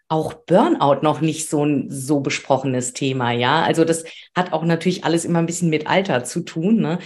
auch 0.09 0.33
Burnout 0.33 1.01
noch 1.01 1.21
nicht 1.21 1.49
so 1.49 1.65
ein 1.65 1.89
so 1.89 2.19
besprochenes 2.19 2.93
Thema, 2.93 3.31
ja. 3.31 3.63
Also 3.63 3.85
das 3.85 4.03
hat 4.35 4.53
auch 4.53 4.63
natürlich 4.63 5.05
alles 5.05 5.25
immer 5.25 5.39
ein 5.39 5.45
bisschen 5.45 5.69
mit 5.69 5.87
Alter 5.87 6.23
zu 6.23 6.41
tun. 6.41 6.77
Ne? 6.77 6.99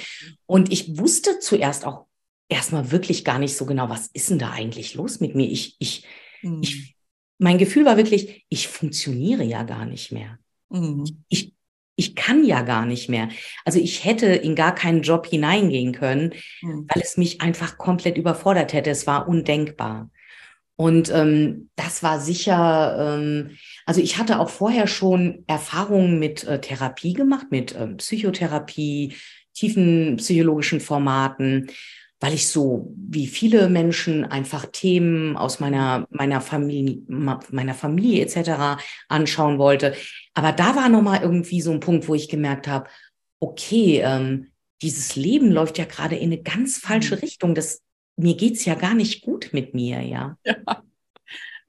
Und 0.46 0.72
ich 0.74 0.98
wusste 0.98 1.40
zuerst 1.40 1.86
auch 1.86 2.06
erstmal 2.50 2.92
wirklich 2.92 3.24
gar 3.24 3.40
nicht 3.40 3.56
so 3.56 3.66
genau, 3.66 3.90
was 3.90 4.08
ist 4.08 4.30
denn 4.30 4.40
da 4.40 4.52
eigentlich 4.52 4.96
los 4.96 5.20
mit 5.20 5.36
mir? 5.36 5.50
Ich, 5.50 5.76
ich, 5.80 6.06
mhm. 6.42 6.62
ich, 6.62 6.96
mein 7.38 7.58
Gefühl 7.58 7.86
war 7.86 7.98
wirklich, 7.98 8.46
ich 8.50 8.68
funktioniere 8.68 9.44
ja 9.44 9.64
gar 9.64 9.86
nicht 9.86 10.12
mehr. 10.12 10.40
Mhm. 10.70 11.24
Ich 11.30 11.54
ich 11.98 12.16
kann 12.16 12.46
ja 12.46 12.62
gar 12.62 12.86
nicht 12.86 13.10
mehr. 13.10 13.28
Also 13.66 13.80
ich 13.80 14.06
hätte 14.06 14.28
in 14.28 14.56
gar 14.56 14.74
keinen 14.74 15.02
Job 15.02 15.26
hineingehen 15.26 15.94
können, 15.94 16.34
mhm. 16.62 16.88
weil 16.88 17.02
es 17.02 17.18
mich 17.18 17.42
einfach 17.42 17.78
komplett 17.78 18.18
überfordert 18.18 18.72
hätte. 18.72 18.92
Es 18.92 19.08
war 19.08 19.28
undenkbar. 19.28 20.10
Und 20.76 21.12
ähm, 21.12 21.72
das 21.76 22.04
war 22.04 22.20
sicher, 22.20 23.18
ähm, 23.18 23.58
also 23.88 24.00
ich 24.00 24.20
hatte 24.20 24.40
auch 24.40 24.50
vorher 24.50 24.86
schon 24.86 25.44
Erfahrungen 25.48 26.20
mit 26.20 26.44
äh, 26.44 26.62
Therapie 26.62 27.14
gemacht, 27.14 27.48
mit 27.50 27.76
ähm, 27.76 27.98
Psychotherapie, 27.98 29.16
tiefen 29.56 30.18
psychologischen 30.18 30.80
Formaten 30.80 31.72
weil 32.20 32.34
ich 32.34 32.50
so 32.50 32.94
wie 32.96 33.28
viele 33.28 33.70
Menschen 33.70 34.26
einfach 34.26 34.66
Themen 34.72 35.38
aus 35.38 35.60
meiner 35.60 36.08
meiner 36.10 36.42
Familie 36.42 37.02
meiner 37.08 37.74
Familie 37.74 38.24
etc. 38.24 38.82
anschauen 39.08 39.60
wollte. 39.60 39.96
Aber 40.34 40.52
da 40.52 40.76
war 40.76 40.90
noch 40.90 41.02
mal 41.02 41.22
irgendwie 41.22 41.62
so 41.62 41.72
ein 41.72 41.80
Punkt, 41.80 42.08
wo 42.08 42.16
ich 42.16 42.30
gemerkt 42.30 42.68
habe, 42.68 42.90
okay, 43.40 44.02
ähm, 44.04 44.48
dieses 44.82 45.16
Leben 45.16 45.52
läuft 45.52 45.78
ja 45.78 45.86
gerade 45.86 46.16
in 46.16 46.32
eine 46.32 46.42
ganz 46.42 46.78
falsche 46.78 47.16
mhm. 47.16 47.22
Richtung. 47.22 47.56
Das 47.56 47.82
mir 48.16 48.36
geht's 48.36 48.66
ja 48.66 48.74
gar 48.74 48.96
nicht 48.96 49.22
gut 49.22 49.50
mit 49.52 49.74
mir, 49.74 50.02
ja. 50.02 50.38
ja. 50.44 50.84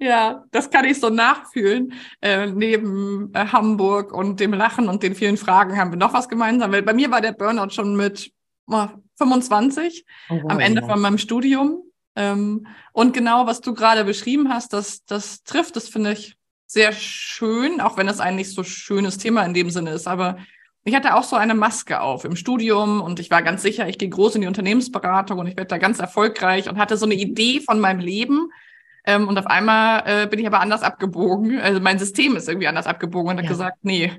Ja, 0.00 0.44
das 0.52 0.70
kann 0.70 0.84
ich 0.84 1.00
so 1.00 1.10
nachfühlen. 1.10 1.92
Äh, 2.20 2.46
neben 2.46 3.32
äh, 3.34 3.46
Hamburg 3.46 4.12
und 4.12 4.38
dem 4.38 4.54
Lachen 4.54 4.88
und 4.88 5.02
den 5.02 5.16
vielen 5.16 5.36
Fragen 5.36 5.76
haben 5.76 5.90
wir 5.90 5.98
noch 5.98 6.14
was 6.14 6.28
gemeinsam. 6.28 6.70
Weil 6.70 6.82
bei 6.82 6.94
mir 6.94 7.10
war 7.10 7.20
der 7.20 7.32
Burnout 7.32 7.70
schon 7.70 7.96
mit 7.96 8.32
25 9.16 10.04
oh, 10.30 10.40
wow, 10.42 10.50
am 10.50 10.60
Ende 10.60 10.82
ja. 10.82 10.87
von 10.87 11.00
meinem 11.00 11.18
Studium. 11.18 11.82
Ähm, 12.16 12.66
und 12.92 13.14
genau, 13.14 13.46
was 13.46 13.60
du 13.60 13.75
gerade 13.75 14.04
beschrieben 14.04 14.48
hast, 14.48 14.72
das, 14.72 15.04
das 15.04 15.42
trifft, 15.44 15.76
das 15.76 15.88
finde 15.88 16.12
ich 16.12 16.37
sehr 16.66 16.92
schön, 16.92 17.80
auch 17.80 17.96
wenn 17.96 18.08
es 18.08 18.20
ein 18.20 18.37
nicht 18.37 18.52
so 18.52 18.62
schönes 18.62 19.18
Thema 19.18 19.44
in 19.44 19.54
dem 19.54 19.70
Sinne 19.70 19.90
ist. 19.90 20.06
Aber 20.06 20.38
ich 20.84 20.94
hatte 20.94 21.14
auch 21.14 21.22
so 21.22 21.37
eine 21.37 21.54
Maske 21.54 22.00
auf 22.00 22.25
im 22.25 22.37
Studium 22.37 23.00
und 23.00 23.20
ich 23.20 23.30
war 23.30 23.42
ganz 23.42 23.62
sicher, 23.62 23.88
ich 23.88 23.98
gehe 23.98 24.08
groß 24.08 24.37
in 24.37 24.42
die 24.42 24.46
Unternehmensberatung 24.46 25.38
und 25.38 25.46
ich 25.46 25.56
werde 25.56 25.68
da 25.68 25.78
ganz 25.78 25.98
erfolgreich 25.98 26.68
und 26.68 26.78
hatte 26.78 26.96
so 26.96 27.06
eine 27.06 27.14
Idee 27.14 27.60
von 27.60 27.80
meinem 27.80 28.00
Leben. 28.00 28.50
Ähm, 29.04 29.28
und 29.28 29.38
auf 29.38 29.46
einmal 29.46 30.02
äh, 30.06 30.26
bin 30.26 30.38
ich 30.38 30.46
aber 30.46 30.60
anders 30.60 30.82
abgebogen. 30.82 31.58
Also 31.60 31.80
mein 31.80 31.98
System 31.98 32.37
ist 32.37 32.48
irgendwie 32.48 32.68
anders 32.68 32.87
abgebogen 32.87 33.30
und 33.30 33.37
ja. 33.37 33.42
hat 33.42 33.48
gesagt, 33.48 33.78
nee, 33.82 34.12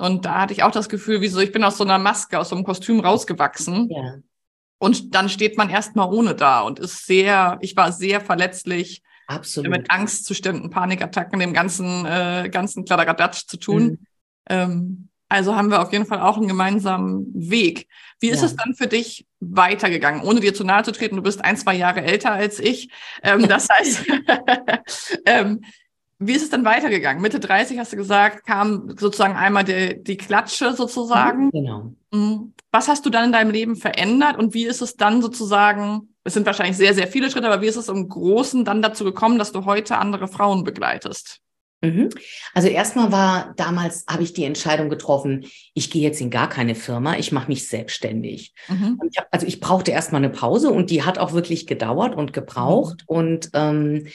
und 0.00 0.24
da 0.24 0.40
hatte 0.40 0.54
ich 0.54 0.62
auch 0.62 0.70
das 0.70 0.88
Gefühl, 0.88 1.20
wieso, 1.20 1.40
ich 1.40 1.52
bin 1.52 1.62
aus 1.62 1.76
so 1.76 1.84
einer 1.84 1.98
Maske, 1.98 2.38
aus 2.38 2.48
so 2.48 2.56
einem 2.56 2.64
Kostüm 2.64 3.00
rausgewachsen. 3.00 3.88
Ja. 3.90 4.14
Und 4.78 5.14
dann 5.14 5.28
steht 5.28 5.58
man 5.58 5.68
erstmal 5.68 6.10
ohne 6.10 6.34
da 6.34 6.62
und 6.62 6.78
ist 6.78 7.06
sehr, 7.06 7.58
ich 7.60 7.76
war 7.76 7.92
sehr 7.92 8.22
verletzlich. 8.22 9.02
Absolut. 9.26 9.70
Mit 9.70 9.90
Angstzuständen, 9.90 10.70
Panikattacken, 10.70 11.38
dem 11.38 11.52
ganzen, 11.52 12.06
äh, 12.06 12.48
ganzen 12.50 12.86
Kladderadatsch 12.86 13.46
zu 13.46 13.58
tun. 13.58 13.82
Mhm. 13.82 13.98
Ähm, 14.48 15.08
also 15.28 15.54
haben 15.54 15.70
wir 15.70 15.82
auf 15.82 15.92
jeden 15.92 16.06
Fall 16.06 16.20
auch 16.20 16.38
einen 16.38 16.48
gemeinsamen 16.48 17.26
Weg. 17.34 17.86
Wie 18.20 18.30
ist 18.30 18.40
ja. 18.40 18.46
es 18.46 18.56
dann 18.56 18.74
für 18.74 18.86
dich 18.86 19.26
weitergegangen, 19.38 20.22
ohne 20.22 20.40
dir 20.40 20.54
zu 20.54 20.64
nahe 20.64 20.82
zu 20.82 20.92
treten? 20.92 21.16
Du 21.16 21.22
bist 21.22 21.44
ein, 21.44 21.56
zwei 21.56 21.74
Jahre 21.74 22.02
älter 22.02 22.32
als 22.32 22.58
ich. 22.58 22.90
Ähm, 23.22 23.46
das 23.46 23.68
heißt, 23.72 24.06
ähm, 25.26 25.60
wie 26.20 26.32
ist 26.32 26.42
es 26.42 26.50
dann 26.50 26.66
weitergegangen? 26.66 27.22
Mitte 27.22 27.40
30 27.40 27.78
hast 27.78 27.92
du 27.92 27.96
gesagt, 27.96 28.46
kam 28.46 28.94
sozusagen 28.98 29.36
einmal 29.36 29.64
die, 29.64 30.02
die 30.02 30.18
Klatsche 30.18 30.74
sozusagen. 30.74 31.46
Mhm, 31.46 31.50
genau. 31.50 31.94
Mhm. 32.12 32.52
Was 32.70 32.88
hast 32.88 33.06
du 33.06 33.10
dann 33.10 33.26
in 33.26 33.32
deinem 33.32 33.50
Leben 33.50 33.74
verändert 33.74 34.36
und 34.36 34.52
wie 34.52 34.66
ist 34.66 34.82
es 34.82 34.96
dann 34.96 35.22
sozusagen, 35.22 36.10
es 36.22 36.34
sind 36.34 36.44
wahrscheinlich 36.44 36.76
sehr, 36.76 36.92
sehr 36.94 37.08
viele 37.08 37.30
Schritte, 37.30 37.46
aber 37.46 37.62
wie 37.62 37.68
ist 37.68 37.76
es 37.76 37.88
im 37.88 38.08
Großen 38.08 38.66
dann 38.66 38.82
dazu 38.82 39.02
gekommen, 39.02 39.38
dass 39.38 39.50
du 39.50 39.64
heute 39.64 39.96
andere 39.96 40.28
Frauen 40.28 40.62
begleitest? 40.62 41.40
Mhm. 41.82 42.10
Also 42.52 42.68
erstmal 42.68 43.10
war 43.10 43.54
damals, 43.56 44.04
habe 44.06 44.22
ich 44.22 44.34
die 44.34 44.44
Entscheidung 44.44 44.90
getroffen, 44.90 45.46
ich 45.72 45.90
gehe 45.90 46.02
jetzt 46.02 46.20
in 46.20 46.28
gar 46.28 46.50
keine 46.50 46.74
Firma, 46.74 47.16
ich 47.16 47.32
mache 47.32 47.48
mich 47.48 47.66
selbstständig. 47.66 48.52
Mhm. 48.68 49.00
Ich 49.10 49.16
hab, 49.16 49.28
also 49.30 49.46
ich 49.46 49.60
brauchte 49.60 49.90
erstmal 49.90 50.22
eine 50.22 50.30
Pause 50.30 50.70
und 50.70 50.90
die 50.90 51.02
hat 51.02 51.18
auch 51.18 51.32
wirklich 51.32 51.66
gedauert 51.66 52.14
und 52.14 52.34
gebraucht. 52.34 53.04
Mhm. 53.08 53.16
Und 53.16 53.50
ähm, 53.54 54.06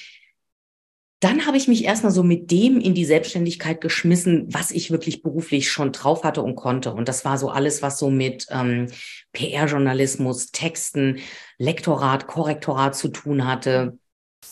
dann 1.25 1.47
habe 1.47 1.57
ich 1.57 1.67
mich 1.67 1.85
erstmal 1.85 2.11
so 2.11 2.21
mit 2.21 2.51
dem 2.51 2.79
in 2.79 2.93
die 2.93 3.03
Selbstständigkeit 3.03 3.81
geschmissen, 3.81 4.45
was 4.53 4.69
ich 4.69 4.91
wirklich 4.91 5.23
beruflich 5.23 5.71
schon 5.71 5.91
drauf 5.91 6.23
hatte 6.23 6.43
und 6.43 6.53
konnte. 6.53 6.93
Und 6.93 7.09
das 7.09 7.25
war 7.25 7.39
so 7.39 7.49
alles, 7.49 7.81
was 7.81 7.97
so 7.97 8.11
mit 8.11 8.45
ähm, 8.51 8.89
PR-Journalismus, 9.33 10.51
Texten, 10.51 11.17
Lektorat, 11.57 12.27
Korrektorat 12.27 12.95
zu 12.95 13.07
tun 13.07 13.47
hatte. 13.47 13.97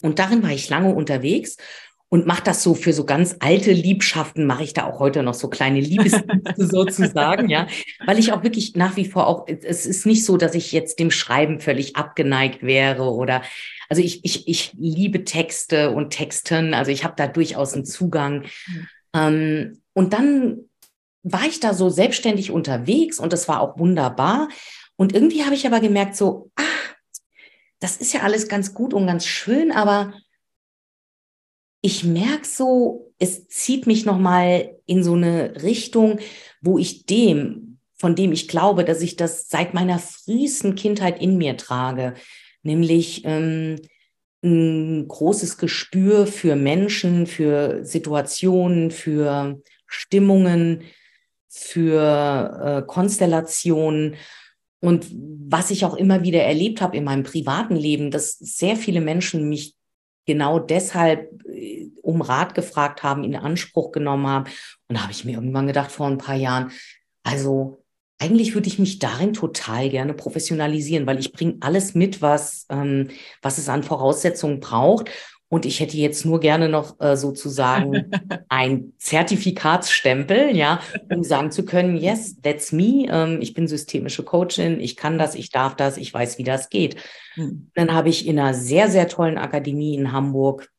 Und 0.02 0.18
darin 0.18 0.42
war 0.42 0.50
ich 0.50 0.68
lange 0.68 0.96
unterwegs 0.96 1.58
und 2.14 2.28
mache 2.28 2.44
das 2.44 2.62
so 2.62 2.76
für 2.76 2.94
so 2.94 3.06
ganz 3.06 3.38
alte 3.40 3.72
Liebschaften, 3.72 4.46
mache 4.46 4.64
ich 4.64 4.74
da 4.74 4.86
auch 4.86 5.00
heute 5.00 5.24
noch 5.24 5.34
so 5.34 5.48
kleine 5.48 5.80
Liebesdienste 5.80 6.54
sozusagen, 6.68 7.50
ja, 7.50 7.66
weil 8.06 8.20
ich 8.20 8.32
auch 8.32 8.44
wirklich 8.44 8.76
nach 8.76 8.96
wie 8.98 9.06
vor 9.06 9.26
auch, 9.26 9.48
es 9.48 9.88
ist 9.88 10.06
nicht 10.06 10.24
so, 10.24 10.38
dass 10.38 10.54
ich 10.54 10.72
jetzt 10.72 11.00
dem 11.00 11.10
Schreiben 11.10 11.60
völlig 11.60 11.96
abgeneigt 11.96 12.62
wäre 12.62 13.12
oder, 13.12 13.42
also 13.90 14.04
ich, 14.04 14.24
ich, 14.24 14.48
ich 14.48 14.76
liebe 14.78 15.24
Texte 15.24 15.90
und 15.90 16.12
Texten, 16.12 16.76
also 16.76 16.92
ich 16.92 17.04
habe 17.04 17.16
da 17.18 17.26
durchaus 17.26 17.74
einen 17.74 17.84
Zugang. 17.84 18.44
Ähm, 19.16 19.82
und 19.94 20.14
dann 20.14 20.70
war 21.24 21.48
ich 21.48 21.62
da 21.62 21.74
so 21.74 21.90
selbstständig 21.90 22.52
unterwegs 22.52 23.18
und 23.18 23.34
das 23.34 23.48
war 23.48 23.60
auch 23.60 23.80
wunderbar. 23.80 24.50
Und 24.98 25.16
irgendwie 25.16 25.46
habe 25.46 25.56
ich 25.56 25.66
aber 25.66 25.80
gemerkt, 25.80 26.16
so, 26.16 26.52
ah, 26.58 26.62
das 27.80 27.98
ist 27.98 28.14
ja 28.14 28.20
alles 28.20 28.48
ganz 28.48 28.76
gut 28.76 28.94
und 28.94 29.08
ganz 29.08 29.26
schön, 29.26 29.72
aber 29.72 30.14
ich 31.86 32.06
merke 32.06 32.48
so, 32.48 33.14
es 33.20 33.50
zieht 33.50 33.88
mich 33.88 34.06
nochmal 34.06 34.78
in 34.86 35.04
so 35.04 35.16
eine 35.16 35.62
Richtung, 35.64 36.20
wo 36.62 36.78
ich 36.80 37.06
dem, 37.06 37.78
von 37.96 38.16
dem 38.16 38.32
ich 38.32 38.48
glaube, 38.48 38.86
dass 38.86 39.02
ich 39.02 39.18
das 39.18 39.50
seit 39.50 39.74
meiner 39.74 40.00
frühesten 40.00 40.76
Kindheit 40.76 41.22
in 41.22 41.38
mir 41.38 41.58
trage, 41.58 42.14
nämlich 42.64 43.24
ähm, 43.26 43.82
ein 44.42 45.10
großes 45.10 45.58
Gespür 45.58 46.26
für 46.26 46.56
Menschen, 46.56 47.28
für 47.28 47.84
Situationen, 47.84 48.90
für 48.90 49.62
Stimmungen, 49.86 50.84
für 51.50 52.62
äh, 52.64 52.88
Konstellationen. 52.88 54.16
Und 54.80 55.08
was 55.12 55.70
ich 55.70 55.84
auch 55.84 55.96
immer 55.96 56.24
wieder 56.24 56.44
erlebt 56.44 56.80
habe 56.80 56.96
in 56.96 57.04
meinem 57.04 57.24
privaten 57.24 57.76
Leben, 57.76 58.10
dass 58.10 58.38
sehr 58.38 58.78
viele 58.78 59.02
Menschen 59.02 59.50
mich 59.50 59.76
genau 60.26 60.60
deshalb 60.60 61.30
äh, 61.48 61.90
um 62.02 62.22
Rat 62.22 62.56
gefragt 62.56 63.04
haben, 63.04 63.24
in 63.24 63.36
Anspruch 63.36 63.92
genommen 63.92 64.28
haben. 64.28 64.46
Und 64.88 64.98
da 64.98 65.04
habe 65.04 65.12
ich 65.12 65.26
mir 65.26 65.34
irgendwann 65.34 65.68
gedacht, 65.68 65.92
vor 65.92 66.08
ein 66.08 66.18
paar 66.18 66.36
Jahren, 66.36 66.72
also 67.24 67.84
eigentlich 68.20 68.54
würde 68.54 68.68
ich 68.68 68.80
mich 68.80 69.00
darin 69.00 69.34
total 69.34 69.90
gerne 69.90 70.14
professionalisieren, 70.14 71.08
weil 71.08 71.20
ich 71.20 71.34
bringe 71.34 71.58
alles 71.60 71.94
mit, 71.94 72.22
was, 72.22 72.66
ähm, 72.70 73.10
was 73.42 73.58
es 73.58 73.70
an 73.70 73.84
Voraussetzungen 73.84 74.60
braucht. 74.60 75.10
Und 75.54 75.68
ich 75.68 75.80
hätte 75.80 75.98
jetzt 75.98 76.26
nur 76.26 76.40
gerne 76.40 76.68
noch 76.68 77.00
äh, 77.00 77.16
sozusagen 77.16 78.10
ein 78.50 78.94
Zertifikatsstempel, 78.98 80.56
ja, 80.56 80.80
um 81.12 81.24
sagen 81.24 81.52
zu 81.52 81.64
können, 81.64 81.96
yes, 81.96 82.42
that's 82.42 82.72
me. 82.72 83.06
Ähm, 83.08 83.38
ich 83.40 83.54
bin 83.54 83.68
systemische 83.68 84.24
Coachin, 84.24 84.80
ich 84.80 84.96
kann 84.96 85.20
das, 85.20 85.36
ich 85.36 85.52
darf 85.52 85.76
das, 85.76 85.98
ich 85.98 86.12
weiß, 86.12 86.40
wie 86.40 86.44
das 86.44 86.72
geht. 86.72 86.96
Mhm. 87.36 87.70
Dann 87.76 87.94
habe 87.94 88.10
ich 88.10 88.26
in 88.26 88.40
einer 88.40 88.56
sehr, 88.56 88.90
sehr 88.90 89.08
tollen 89.08 89.38
Akademie 89.38 89.94
in 89.94 90.12
Hamburg 90.12 90.72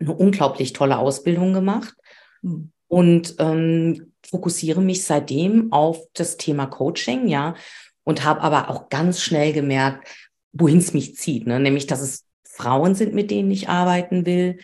eine 0.00 0.14
unglaublich 0.14 0.72
tolle 0.72 0.96
Ausbildung 0.96 1.52
gemacht 1.52 1.94
mhm. 2.40 2.72
und 2.88 3.34
ähm, 3.38 4.14
fokussiere 4.26 4.80
mich 4.80 5.04
seitdem 5.04 5.74
auf 5.74 6.00
das 6.14 6.38
Thema 6.38 6.64
Coaching, 6.64 7.28
ja, 7.28 7.54
und 8.02 8.24
habe 8.24 8.40
aber 8.40 8.70
auch 8.70 8.88
ganz 8.88 9.20
schnell 9.20 9.52
gemerkt, 9.52 10.08
wohin 10.54 10.78
es 10.78 10.94
mich 10.94 11.16
zieht, 11.16 11.46
ne? 11.46 11.60
nämlich, 11.60 11.86
dass 11.86 12.00
es 12.00 12.25
Frauen 12.56 12.94
sind, 12.94 13.14
mit 13.14 13.30
denen 13.30 13.50
ich 13.50 13.68
arbeiten 13.68 14.26
will, 14.26 14.58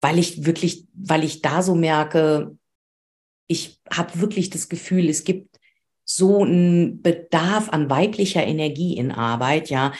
weil 0.00 0.18
ich 0.18 0.44
wirklich, 0.46 0.86
weil 0.94 1.24
ich 1.24 1.42
da 1.42 1.62
so 1.62 1.74
merke, 1.74 2.56
ich 3.46 3.80
habe 3.90 4.20
wirklich 4.20 4.50
das 4.50 4.68
Gefühl, 4.68 5.08
es 5.08 5.24
gibt 5.24 5.58
so 6.04 6.42
einen 6.42 7.02
Bedarf 7.02 7.70
an 7.70 7.90
weiblicher 7.90 8.44
Energie 8.44 8.96
in 8.96 9.10
Arbeit, 9.10 9.70
ja. 9.70 9.92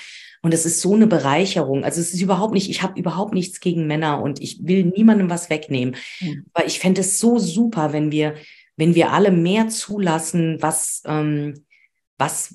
Und 0.43 0.53
es 0.53 0.67
ist 0.67 0.83
so 0.83 0.95
eine 0.95 1.07
Bereicherung. 1.07 1.85
Also 1.85 2.03
es 2.03 2.13
ist 2.13 2.21
überhaupt 2.21 2.53
nicht, 2.53 2.69
ich 2.69 2.83
habe 2.83 3.01
überhaupt 3.01 3.33
nichts 3.33 3.61
gegen 3.61 3.87
Männer 3.87 4.21
und 4.21 4.43
ich 4.43 4.59
will 4.67 4.85
niemandem 4.85 5.31
was 5.31 5.49
wegnehmen. 5.49 5.97
Mhm. 6.21 6.45
Aber 6.53 6.67
ich 6.67 6.79
fände 6.79 7.01
es 7.01 7.19
so 7.19 7.39
super, 7.39 7.95
wenn 7.95 8.13
wir, 8.13 8.35
wenn 8.77 8.95
wir 8.95 9.13
alle 9.13 9.31
mehr 9.31 9.69
zulassen, 9.69 10.59
was, 10.61 11.03
ähm, 11.07 11.65
was 12.19 12.55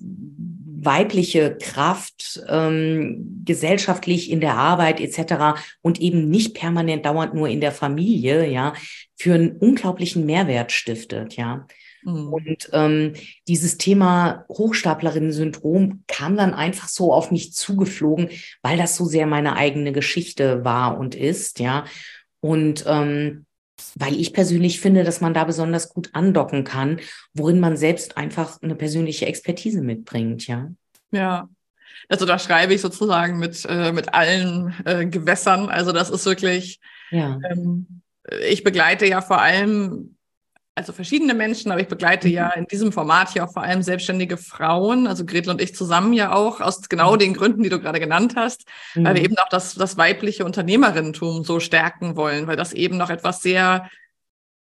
weibliche 0.85 1.57
Kraft 1.57 2.41
ähm, 2.47 3.43
gesellschaftlich 3.45 4.31
in 4.31 4.41
der 4.41 4.55
Arbeit 4.55 4.99
etc. 4.99 5.59
und 5.81 5.99
eben 5.99 6.29
nicht 6.29 6.55
permanent 6.55 7.05
dauernd 7.05 7.33
nur 7.33 7.47
in 7.47 7.61
der 7.61 7.71
Familie, 7.71 8.49
ja, 8.49 8.73
für 9.15 9.33
einen 9.33 9.51
unglaublichen 9.57 10.25
Mehrwert 10.25 10.71
stiftet, 10.71 11.35
ja. 11.35 11.67
Mhm. 12.03 12.33
Und 12.33 12.69
ähm, 12.73 13.13
dieses 13.47 13.77
Thema 13.77 14.45
Hochstaplerinnen-Syndrom 14.49 16.03
kam 16.07 16.37
dann 16.37 16.53
einfach 16.53 16.87
so 16.87 17.13
auf 17.13 17.31
mich 17.31 17.53
zugeflogen, 17.53 18.29
weil 18.61 18.77
das 18.77 18.95
so 18.95 19.05
sehr 19.05 19.27
meine 19.27 19.55
eigene 19.55 19.91
Geschichte 19.91 20.63
war 20.63 20.97
und 20.97 21.15
ist, 21.15 21.59
ja. 21.59 21.85
Und 22.41 22.85
ähm, 22.87 23.45
weil 23.95 24.15
ich 24.15 24.33
persönlich 24.33 24.79
finde, 24.79 25.03
dass 25.03 25.21
man 25.21 25.33
da 25.33 25.43
besonders 25.43 25.89
gut 25.89 26.09
andocken 26.13 26.63
kann, 26.63 26.99
worin 27.33 27.59
man 27.59 27.77
selbst 27.77 28.17
einfach 28.17 28.61
eine 28.61 28.75
persönliche 28.75 29.25
Expertise 29.25 29.81
mitbringt, 29.81 30.47
ja. 30.47 30.71
Ja. 31.11 31.49
Also 32.07 32.25
da 32.25 32.39
schreibe 32.39 32.73
ich 32.73 32.81
sozusagen 32.81 33.39
mit, 33.39 33.65
äh, 33.67 33.91
mit 33.91 34.13
allen 34.13 34.73
äh, 34.85 35.05
Gewässern. 35.05 35.69
Also 35.69 35.91
das 35.91 36.09
ist 36.09 36.25
wirklich, 36.25 36.79
ja. 37.11 37.39
ähm, 37.49 38.01
ich 38.47 38.63
begleite 38.63 39.05
ja 39.05 39.21
vor 39.21 39.41
allem 39.41 40.15
also 40.79 40.93
verschiedene 40.93 41.33
Menschen, 41.33 41.71
aber 41.71 41.81
ich 41.81 41.87
begleite 41.87 42.27
mhm. 42.27 42.33
ja 42.33 42.49
in 42.51 42.65
diesem 42.65 42.91
Format 42.91 43.33
hier 43.33 43.43
auch 43.43 43.51
vor 43.51 43.63
allem 43.63 43.83
selbstständige 43.83 44.37
Frauen, 44.37 45.07
also 45.07 45.25
Gretel 45.25 45.51
und 45.51 45.61
ich 45.61 45.75
zusammen 45.75 46.13
ja 46.13 46.33
auch, 46.33 46.61
aus 46.61 46.87
genau 46.87 47.13
mhm. 47.13 47.19
den 47.19 47.33
Gründen, 47.33 47.63
die 47.63 47.69
du 47.69 47.79
gerade 47.79 47.99
genannt 47.99 48.33
hast, 48.37 48.65
mhm. 48.95 49.03
weil 49.03 49.15
wir 49.15 49.21
mhm. 49.21 49.25
eben 49.25 49.37
auch 49.39 49.49
das, 49.49 49.75
das 49.75 49.97
weibliche 49.97 50.45
Unternehmerinnentum 50.45 51.43
so 51.43 51.59
stärken 51.59 52.15
wollen, 52.15 52.47
weil 52.47 52.55
das 52.55 52.71
eben 52.71 52.97
noch 52.97 53.09
etwas 53.09 53.41
sehr 53.41 53.89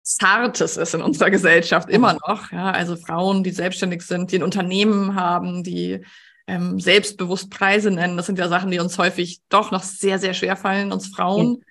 Zartes 0.02 0.76
ist 0.76 0.94
in 0.94 1.02
unserer 1.02 1.30
Gesellschaft 1.30 1.90
immer 1.90 2.14
noch. 2.26 2.52
Ja, 2.52 2.70
also 2.70 2.96
Frauen, 2.96 3.42
die 3.42 3.50
selbstständig 3.50 4.02
sind, 4.02 4.30
die 4.30 4.38
ein 4.38 4.44
Unternehmen 4.44 5.16
haben, 5.16 5.64
die 5.64 6.00
ähm, 6.46 6.78
selbstbewusst 6.78 7.50
Preise 7.50 7.90
nennen. 7.90 8.16
Das 8.16 8.26
sind 8.26 8.38
ja 8.38 8.48
Sachen, 8.48 8.70
die 8.70 8.78
uns 8.78 8.96
häufig 8.98 9.40
doch 9.48 9.72
noch 9.72 9.82
sehr, 9.82 10.18
sehr 10.20 10.32
schwer 10.32 10.56
fallen, 10.56 10.92
uns 10.92 11.08
Frauen. 11.08 11.64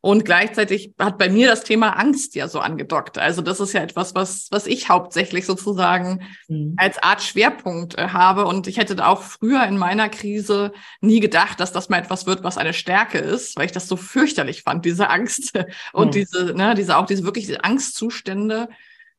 Und 0.00 0.24
gleichzeitig 0.24 0.94
hat 0.98 1.18
bei 1.18 1.28
mir 1.28 1.48
das 1.48 1.64
Thema 1.64 1.90
Angst 1.98 2.36
ja 2.36 2.46
so 2.46 2.60
angedockt. 2.60 3.18
Also 3.18 3.42
das 3.42 3.58
ist 3.58 3.72
ja 3.72 3.82
etwas, 3.82 4.14
was, 4.14 4.46
was 4.52 4.68
ich 4.68 4.88
hauptsächlich 4.88 5.44
sozusagen 5.44 6.22
mhm. 6.46 6.74
als 6.76 7.02
Art 7.02 7.20
Schwerpunkt 7.20 7.98
äh, 7.98 8.08
habe. 8.08 8.46
Und 8.46 8.68
ich 8.68 8.78
hätte 8.78 9.04
auch 9.04 9.22
früher 9.22 9.64
in 9.64 9.76
meiner 9.76 10.08
Krise 10.08 10.72
nie 11.00 11.18
gedacht, 11.18 11.58
dass 11.58 11.72
das 11.72 11.88
mal 11.88 11.98
etwas 11.98 12.26
wird, 12.26 12.44
was 12.44 12.58
eine 12.58 12.74
Stärke 12.74 13.18
ist, 13.18 13.56
weil 13.56 13.66
ich 13.66 13.72
das 13.72 13.88
so 13.88 13.96
fürchterlich 13.96 14.62
fand, 14.62 14.84
diese 14.84 15.10
Angst 15.10 15.52
und 15.92 16.08
mhm. 16.08 16.12
diese, 16.12 16.54
ne, 16.54 16.74
diese 16.76 16.96
auch 16.96 17.06
diese 17.06 17.24
wirklich 17.24 17.64
Angstzustände. 17.64 18.68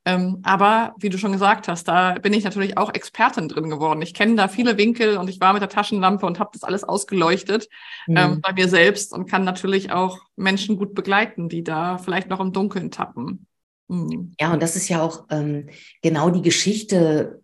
Ähm, 0.09 0.39
aber 0.43 0.95
wie 0.99 1.09
du 1.09 1.17
schon 1.17 1.31
gesagt 1.31 1.67
hast, 1.67 1.87
da 1.87 2.13
bin 2.13 2.33
ich 2.33 2.43
natürlich 2.43 2.77
auch 2.77 2.93
Expertin 2.93 3.47
drin 3.47 3.69
geworden. 3.69 4.01
Ich 4.01 4.13
kenne 4.13 4.35
da 4.35 4.47
viele 4.47 4.77
Winkel 4.77 5.17
und 5.17 5.29
ich 5.29 5.39
war 5.39 5.53
mit 5.53 5.61
der 5.61 5.69
Taschenlampe 5.69 6.25
und 6.25 6.39
habe 6.39 6.51
das 6.53 6.63
alles 6.63 6.83
ausgeleuchtet 6.83 7.69
mhm. 8.07 8.17
ähm, 8.17 8.41
bei 8.41 8.53
mir 8.53 8.67
selbst 8.67 9.13
und 9.13 9.29
kann 9.29 9.43
natürlich 9.43 9.91
auch 9.91 10.19
Menschen 10.35 10.77
gut 10.77 10.95
begleiten, 10.95 11.49
die 11.49 11.63
da 11.63 11.97
vielleicht 11.97 12.29
noch 12.29 12.39
im 12.39 12.53
Dunkeln 12.53 12.91
tappen. 12.91 13.45
Mhm. 13.87 14.33
Ja, 14.39 14.53
und 14.53 14.63
das 14.63 14.75
ist 14.75 14.89
ja 14.89 15.01
auch 15.01 15.25
ähm, 15.29 15.69
genau 16.01 16.29
die 16.29 16.41
Geschichte 16.41 17.41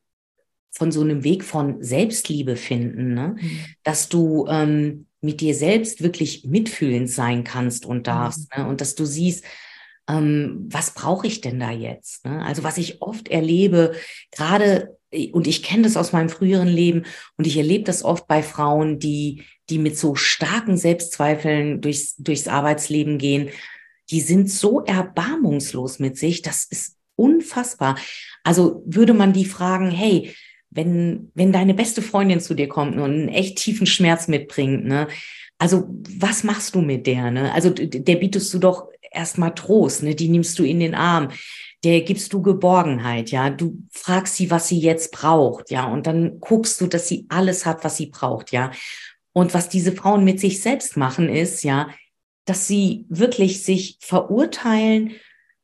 von 0.71 0.91
so 0.91 1.01
einem 1.01 1.23
Weg 1.23 1.43
von 1.43 1.81
Selbstliebe 1.81 2.55
finden, 2.55 3.13
ne? 3.13 3.35
Mhm. 3.39 3.59
dass 3.83 4.09
du 4.09 4.45
ähm, 4.49 5.07
mit 5.21 5.41
dir 5.41 5.55
selbst 5.55 6.03
wirklich 6.03 6.45
mitfühlend 6.45 7.09
sein 7.09 7.43
kannst 7.43 7.85
und 7.85 8.07
darfst 8.07 8.55
mhm. 8.55 8.63
ne? 8.63 8.69
und 8.69 8.81
dass 8.81 8.95
du 8.95 9.05
siehst, 9.05 9.43
ähm, 10.07 10.67
was 10.69 10.91
brauche 10.91 11.27
ich 11.27 11.41
denn 11.41 11.59
da 11.59 11.71
jetzt? 11.71 12.25
Ne? 12.25 12.43
Also 12.43 12.63
was 12.63 12.77
ich 12.77 13.01
oft 13.01 13.27
erlebe, 13.27 13.93
gerade, 14.31 14.97
und 15.31 15.47
ich 15.47 15.63
kenne 15.63 15.83
das 15.83 15.97
aus 15.97 16.11
meinem 16.11 16.29
früheren 16.29 16.67
Leben, 16.67 17.03
und 17.37 17.47
ich 17.47 17.57
erlebe 17.57 17.83
das 17.83 18.03
oft 18.03 18.27
bei 18.27 18.43
Frauen, 18.43 18.99
die, 18.99 19.43
die 19.69 19.79
mit 19.79 19.97
so 19.97 20.15
starken 20.15 20.77
Selbstzweifeln 20.77 21.81
durchs, 21.81 22.15
durchs 22.17 22.47
Arbeitsleben 22.47 23.17
gehen, 23.17 23.49
die 24.11 24.21
sind 24.21 24.51
so 24.51 24.81
erbarmungslos 24.81 25.99
mit 25.99 26.17
sich, 26.17 26.41
das 26.41 26.65
ist 26.65 26.97
unfassbar. 27.15 27.97
Also 28.43 28.83
würde 28.85 29.13
man 29.13 29.33
die 29.33 29.45
fragen, 29.45 29.89
hey, 29.89 30.35
wenn, 30.69 31.31
wenn 31.33 31.51
deine 31.51 31.73
beste 31.73 32.01
Freundin 32.01 32.41
zu 32.41 32.53
dir 32.53 32.67
kommt 32.67 32.95
und 32.97 33.03
einen 33.03 33.29
echt 33.29 33.57
tiefen 33.57 33.87
Schmerz 33.87 34.27
mitbringt, 34.27 34.85
ne? 34.85 35.07
Also, 35.57 35.87
was 36.19 36.43
machst 36.43 36.75
du 36.75 36.81
mit 36.81 37.07
der, 37.07 37.31
ne? 37.31 37.53
Also, 37.53 37.69
der 37.69 38.15
bietest 38.17 38.53
du 38.53 38.59
doch 38.59 38.89
erstmal 39.15 39.55
Trost, 39.55 40.03
ne? 40.03 40.15
Die 40.15 40.29
nimmst 40.29 40.57
du 40.59 40.63
in 40.63 40.79
den 40.79 40.95
Arm. 40.95 41.29
Der 41.83 42.01
gibst 42.01 42.33
du 42.33 42.41
Geborgenheit, 42.41 43.31
ja. 43.31 43.49
Du 43.49 43.83
fragst 43.91 44.35
sie, 44.35 44.51
was 44.51 44.67
sie 44.67 44.79
jetzt 44.79 45.11
braucht, 45.11 45.71
ja. 45.71 45.85
Und 45.85 46.07
dann 46.07 46.39
guckst 46.39 46.81
du, 46.81 46.87
dass 46.87 47.07
sie 47.07 47.25
alles 47.29 47.65
hat, 47.65 47.83
was 47.83 47.97
sie 47.97 48.07
braucht, 48.07 48.51
ja. 48.51 48.71
Und 49.33 49.53
was 49.53 49.69
diese 49.69 49.91
Frauen 49.91 50.23
mit 50.23 50.39
sich 50.39 50.61
selbst 50.61 50.97
machen, 50.97 51.29
ist, 51.29 51.63
ja, 51.63 51.89
dass 52.45 52.67
sie 52.67 53.05
wirklich 53.09 53.63
sich 53.63 53.97
verurteilen 54.01 55.15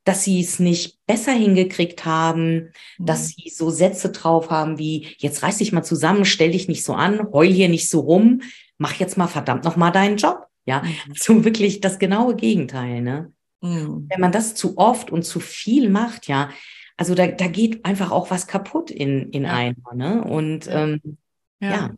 dass 0.03 0.23
sie 0.23 0.41
es 0.41 0.59
nicht 0.59 0.97
besser 1.05 1.31
hingekriegt 1.31 2.05
haben, 2.05 2.71
mhm. 2.97 3.05
dass 3.05 3.29
sie 3.29 3.49
so 3.49 3.69
Sätze 3.69 4.11
drauf 4.11 4.49
haben 4.49 4.79
wie, 4.79 5.15
jetzt 5.17 5.43
reiß 5.43 5.57
dich 5.57 5.71
mal 5.71 5.83
zusammen, 5.83 6.25
stell 6.25 6.51
dich 6.51 6.67
nicht 6.67 6.83
so 6.83 6.93
an, 6.93 7.31
heul 7.31 7.47
hier 7.47 7.69
nicht 7.69 7.89
so 7.89 7.99
rum, 7.99 8.41
mach 8.77 8.93
jetzt 8.95 9.17
mal 9.17 9.27
verdammt 9.27 9.63
noch 9.63 9.75
mal 9.75 9.91
deinen 9.91 10.17
Job. 10.17 10.47
Ja, 10.65 10.83
mhm. 10.83 11.13
so 11.15 11.43
wirklich 11.43 11.81
das 11.81 11.97
genaue 11.99 12.35
Gegenteil, 12.35 13.01
ne? 13.01 13.31
Mhm. 13.61 14.07
Wenn 14.09 14.19
man 14.19 14.31
das 14.31 14.55
zu 14.55 14.77
oft 14.77 15.11
und 15.11 15.23
zu 15.23 15.39
viel 15.39 15.89
macht, 15.89 16.27
ja, 16.27 16.49
also 16.97 17.15
da, 17.15 17.27
da 17.27 17.47
geht 17.47 17.85
einfach 17.85 18.11
auch 18.11 18.29
was 18.29 18.47
kaputt 18.47 18.91
in, 18.91 19.29
in 19.31 19.43
ja. 19.43 19.53
einem, 19.53 19.77
ne? 19.93 20.23
Und 20.23 20.67
ähm, 20.69 21.17
ja. 21.59 21.71
ja 21.71 21.91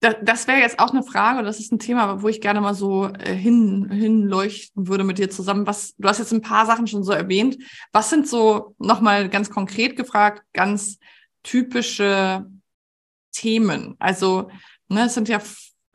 das 0.00 0.46
wäre 0.46 0.58
jetzt 0.58 0.78
auch 0.78 0.90
eine 0.90 1.02
Frage, 1.02 1.42
das 1.42 1.58
ist 1.58 1.72
ein 1.72 1.78
Thema, 1.78 2.22
wo 2.22 2.28
ich 2.28 2.40
gerne 2.40 2.60
mal 2.60 2.74
so 2.74 3.06
äh, 3.06 3.34
hin, 3.34 3.90
hinleuchten 3.90 4.88
würde 4.88 5.04
mit 5.04 5.18
dir 5.18 5.30
zusammen. 5.30 5.66
Was, 5.66 5.94
du 5.96 6.08
hast 6.08 6.18
jetzt 6.18 6.32
ein 6.32 6.42
paar 6.42 6.66
Sachen 6.66 6.86
schon 6.86 7.02
so 7.02 7.12
erwähnt. 7.12 7.56
Was 7.92 8.10
sind 8.10 8.28
so 8.28 8.74
nochmal 8.78 9.28
ganz 9.28 9.50
konkret 9.50 9.96
gefragt, 9.96 10.42
ganz 10.52 10.98
typische 11.42 12.46
Themen? 13.32 13.96
Also, 13.98 14.50
ne, 14.88 15.06
es 15.06 15.14
sind 15.14 15.28
ja, 15.28 15.40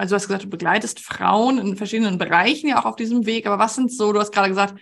also 0.02 0.14
du 0.14 0.16
hast 0.16 0.28
gesagt, 0.28 0.46
du 0.46 0.50
begleitest 0.50 1.00
Frauen 1.00 1.60
in 1.60 1.78
verschiedenen 1.78 2.18
Bereichen 2.18 2.68
ja 2.68 2.80
auch 2.80 2.86
auf 2.86 2.96
diesem 2.96 3.28
Weg, 3.28 3.46
aber 3.46 3.60
was 3.60 3.76
sind 3.76 3.94
so, 3.94 4.12
du 4.12 4.20
hast 4.20 4.34
gerade 4.34 4.50
gesagt, 4.50 4.74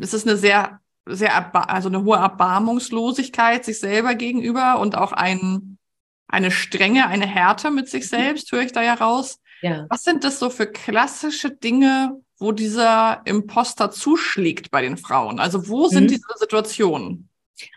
es 0.00 0.14
ist 0.14 0.28
eine 0.28 0.36
sehr, 0.36 0.78
sehr, 1.06 1.52
also 1.68 1.88
eine 1.88 2.04
hohe 2.04 2.18
Erbarmungslosigkeit 2.18 3.64
sich 3.64 3.80
selber 3.80 4.14
gegenüber 4.14 4.78
und 4.78 4.96
auch 4.96 5.10
ein, 5.10 5.78
eine 6.28 6.52
Strenge, 6.52 7.08
eine 7.08 7.26
Härte 7.26 7.72
mit 7.72 7.88
sich 7.88 8.04
mhm. 8.04 8.16
selbst, 8.16 8.52
höre 8.52 8.62
ich 8.62 8.70
da 8.70 8.80
ja 8.80 8.94
raus. 8.94 9.40
Ja. 9.60 9.86
Was 9.88 10.04
sind 10.04 10.22
das 10.22 10.38
so 10.38 10.50
für 10.50 10.68
klassische 10.68 11.50
Dinge, 11.50 12.20
wo 12.38 12.52
dieser 12.52 13.22
Imposter 13.24 13.90
zuschlägt 13.90 14.70
bei 14.70 14.82
den 14.82 14.98
Frauen? 14.98 15.40
Also 15.40 15.66
wo 15.68 15.88
sind 15.88 16.04
mhm. 16.04 16.08
diese 16.10 16.28
Situationen? 16.36 17.28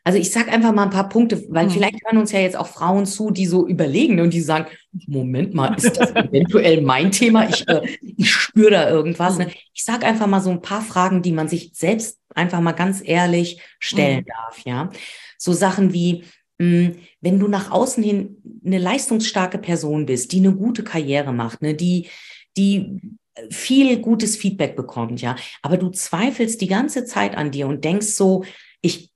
Also 0.04 0.20
ich 0.20 0.32
sage 0.32 0.52
einfach 0.52 0.74
mal 0.74 0.84
ein 0.84 0.90
paar 0.90 1.10
Punkte, 1.10 1.44
weil 1.50 1.66
mhm. 1.66 1.72
vielleicht 1.72 2.06
hören 2.06 2.18
uns 2.18 2.32
ja 2.32 2.40
jetzt 2.40 2.58
auch 2.58 2.68
Frauen 2.68 3.06
zu, 3.06 3.32
die 3.32 3.46
so 3.46 3.68
überlegen 3.68 4.20
und 4.20 4.34
die 4.34 4.42
sagen, 4.42 4.66
Moment 5.08 5.54
mal, 5.54 5.76
ist 5.76 5.98
das 5.98 6.12
eventuell 6.16 6.82
mein 6.82 7.12
Thema? 7.12 7.50
Ich, 7.50 7.68
äh, 7.68 7.82
ich 8.02 8.32
spüre 8.32 8.72
da 8.72 8.90
irgendwas. 8.90 9.38
Ne? 9.38 9.52
Ich 9.74 9.84
sage 9.84 10.06
einfach 10.06 10.28
mal 10.28 10.42
so 10.42 10.50
ein 10.50 10.62
paar 10.62 10.82
Fragen, 10.82 11.22
die 11.22 11.32
man 11.32 11.48
sich 11.48 11.72
selbst 11.74 12.20
einfach 12.36 12.62
mal 12.62 12.74
ganz 12.74 13.02
ehrlich 13.04 13.62
stellen 13.80 14.22
mhm. 14.22 14.26
darf. 14.26 14.60
Ja, 14.66 14.90
So 15.38 15.54
Sachen 15.54 15.94
wie, 15.94 16.24
hm, 16.60 16.96
wenn 17.22 17.40
du 17.40 17.48
nach 17.48 17.72
außen 17.72 18.04
hin 18.04 18.38
eine 18.66 18.78
leistungsstarke 18.78 19.58
Person 19.58 20.06
bist, 20.06 20.32
die 20.32 20.40
eine 20.40 20.54
gute 20.54 20.84
Karriere 20.84 21.34
macht, 21.34 21.62
ne, 21.62 21.74
die, 21.74 22.08
die 22.58 23.00
viel 23.50 24.00
gutes 24.00 24.36
Feedback 24.36 24.76
bekommt, 24.76 25.22
ja, 25.22 25.36
aber 25.62 25.78
du 25.78 25.90
zweifelst 25.90 26.62
die 26.62 26.68
ganze 26.68 27.06
Zeit 27.06 27.36
an 27.36 27.52
dir 27.52 27.68
und 27.68 27.84
denkst 27.84 28.08
so, 28.08 28.44
ich, 28.82 29.11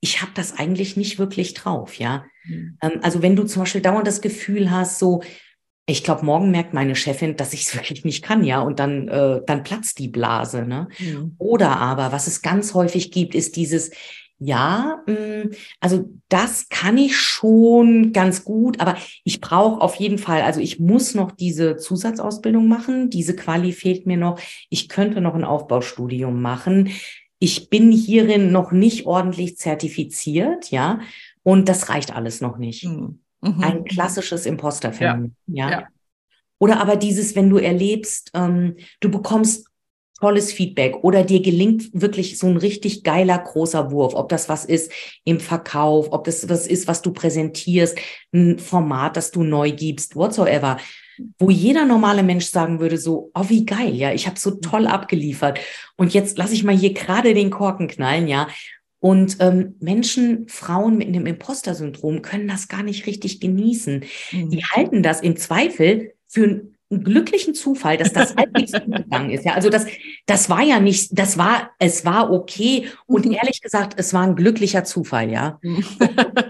ich 0.00 0.22
habe 0.22 0.32
das 0.34 0.58
eigentlich 0.58 0.96
nicht 0.96 1.18
wirklich 1.18 1.54
drauf, 1.54 1.98
ja. 1.98 2.24
Mhm. 2.44 2.78
also 3.02 3.22
wenn 3.22 3.36
du 3.36 3.44
zum 3.44 3.62
Beispiel 3.62 3.82
dauernd 3.82 4.06
das 4.06 4.22
Gefühl 4.22 4.70
hast, 4.70 4.98
so, 4.98 5.22
ich 5.86 6.04
glaube, 6.04 6.24
morgen 6.24 6.50
merkt 6.50 6.72
meine 6.72 6.96
Chefin, 6.96 7.36
dass 7.36 7.52
ich 7.52 7.62
es 7.62 7.74
wirklich 7.74 8.04
nicht 8.04 8.22
kann, 8.22 8.44
ja, 8.44 8.60
und 8.60 8.78
dann, 8.78 9.08
äh, 9.08 9.40
dann 9.46 9.62
platzt 9.62 9.98
die 9.98 10.08
Blase, 10.08 10.62
ne? 10.62 10.88
Mhm. 10.98 11.34
Oder 11.38 11.78
aber, 11.78 12.12
was 12.12 12.26
es 12.26 12.42
ganz 12.42 12.74
häufig 12.74 13.10
gibt, 13.10 13.34
ist 13.34 13.56
dieses, 13.56 13.90
ja, 14.42 15.02
mm, 15.06 15.50
also 15.80 16.08
das 16.30 16.70
kann 16.70 16.96
ich 16.96 17.16
schon 17.18 18.12
ganz 18.12 18.42
gut, 18.42 18.80
aber 18.80 18.96
ich 19.22 19.40
brauche 19.40 19.82
auf 19.82 19.96
jeden 19.96 20.16
Fall, 20.16 20.40
also 20.42 20.60
ich 20.60 20.80
muss 20.80 21.14
noch 21.14 21.30
diese 21.30 21.76
Zusatzausbildung 21.76 22.66
machen, 22.66 23.10
diese 23.10 23.36
Quali 23.36 23.72
fehlt 23.72 24.06
mir 24.06 24.16
noch. 24.16 24.40
Ich 24.70 24.88
könnte 24.88 25.20
noch 25.20 25.34
ein 25.34 25.44
Aufbaustudium 25.44 26.40
machen. 26.40 26.90
Ich 27.40 27.70
bin 27.70 27.90
hierin 27.90 28.52
noch 28.52 28.70
nicht 28.70 29.06
ordentlich 29.06 29.56
zertifiziert, 29.56 30.70
ja, 30.70 31.00
und 31.42 31.68
das 31.68 31.88
reicht 31.88 32.14
alles 32.14 32.40
noch 32.40 32.58
nicht. 32.58 32.84
Mhm. 32.84 33.18
mhm. 33.40 33.64
Ein 33.64 33.84
klassisches 33.84 34.46
Imposterphänomen, 34.46 35.34
ja. 35.46 35.70
ja. 35.70 35.80
ja. 35.80 35.88
Oder 36.58 36.80
aber 36.80 36.96
dieses, 36.96 37.34
wenn 37.34 37.50
du 37.50 37.56
erlebst, 37.56 38.30
ähm, 38.34 38.76
du 39.00 39.10
bekommst 39.10 39.66
tolles 40.20 40.52
Feedback 40.52 40.96
oder 41.02 41.24
dir 41.24 41.40
gelingt 41.40 41.88
wirklich 41.92 42.38
so 42.38 42.46
ein 42.46 42.58
richtig 42.58 43.02
geiler 43.02 43.38
großer 43.38 43.90
Wurf, 43.90 44.14
ob 44.14 44.28
das 44.28 44.48
was 44.48 44.66
ist 44.66 44.92
im 45.24 45.40
Verkauf, 45.40 46.12
ob 46.12 46.24
das 46.24 46.48
was 46.48 46.66
ist, 46.66 46.86
was 46.86 47.00
du 47.00 47.12
präsentierst, 47.12 47.98
ein 48.32 48.58
Format, 48.58 49.16
das 49.16 49.30
du 49.30 49.42
neu 49.42 49.72
gibst, 49.72 50.16
whatsoever, 50.16 50.76
wo 51.38 51.50
jeder 51.50 51.84
normale 51.84 52.22
Mensch 52.22 52.46
sagen 52.46 52.80
würde 52.80 52.98
so, 52.98 53.30
oh 53.34 53.44
wie 53.48 53.64
geil, 53.64 53.94
ja, 53.94 54.12
ich 54.12 54.26
habe 54.26 54.38
so 54.38 54.52
toll 54.52 54.86
abgeliefert 54.86 55.60
und 55.96 56.14
jetzt 56.14 56.38
lasse 56.38 56.54
ich 56.54 56.64
mal 56.64 56.76
hier 56.76 56.94
gerade 56.94 57.34
den 57.34 57.50
Korken 57.50 57.88
knallen, 57.88 58.28
ja. 58.28 58.48
Und 59.00 59.38
ähm, 59.40 59.76
Menschen, 59.80 60.46
Frauen 60.48 60.98
mit 60.98 61.08
einem 61.08 61.24
Imposter-Syndrom 61.24 62.20
können 62.20 62.46
das 62.46 62.68
gar 62.68 62.82
nicht 62.82 63.06
richtig 63.06 63.40
genießen. 63.40 64.04
Mhm. 64.30 64.50
Die 64.50 64.62
halten 64.62 65.02
das 65.02 65.22
im 65.22 65.36
Zweifel 65.36 66.12
für 66.28 66.44
einen 66.90 67.04
glücklichen 67.04 67.54
Zufall, 67.54 67.96
dass 67.96 68.12
das 68.12 68.34
halbwegs 68.36 68.72
gut 68.72 68.94
gegangen 68.94 69.30
ist. 69.30 69.44
Ja, 69.44 69.54
also 69.54 69.70
das, 69.70 69.86
das 70.26 70.50
war 70.50 70.62
ja 70.62 70.80
nicht, 70.80 71.18
das 71.18 71.38
war, 71.38 71.70
es 71.78 72.04
war 72.04 72.30
okay 72.30 72.88
und 73.06 73.24
mhm. 73.24 73.32
ehrlich 73.32 73.62
gesagt, 73.62 73.94
es 73.96 74.12
war 74.12 74.22
ein 74.22 74.36
glücklicher 74.36 74.84
Zufall, 74.84 75.30
ja. 75.30 75.58
Mhm. 75.62 75.82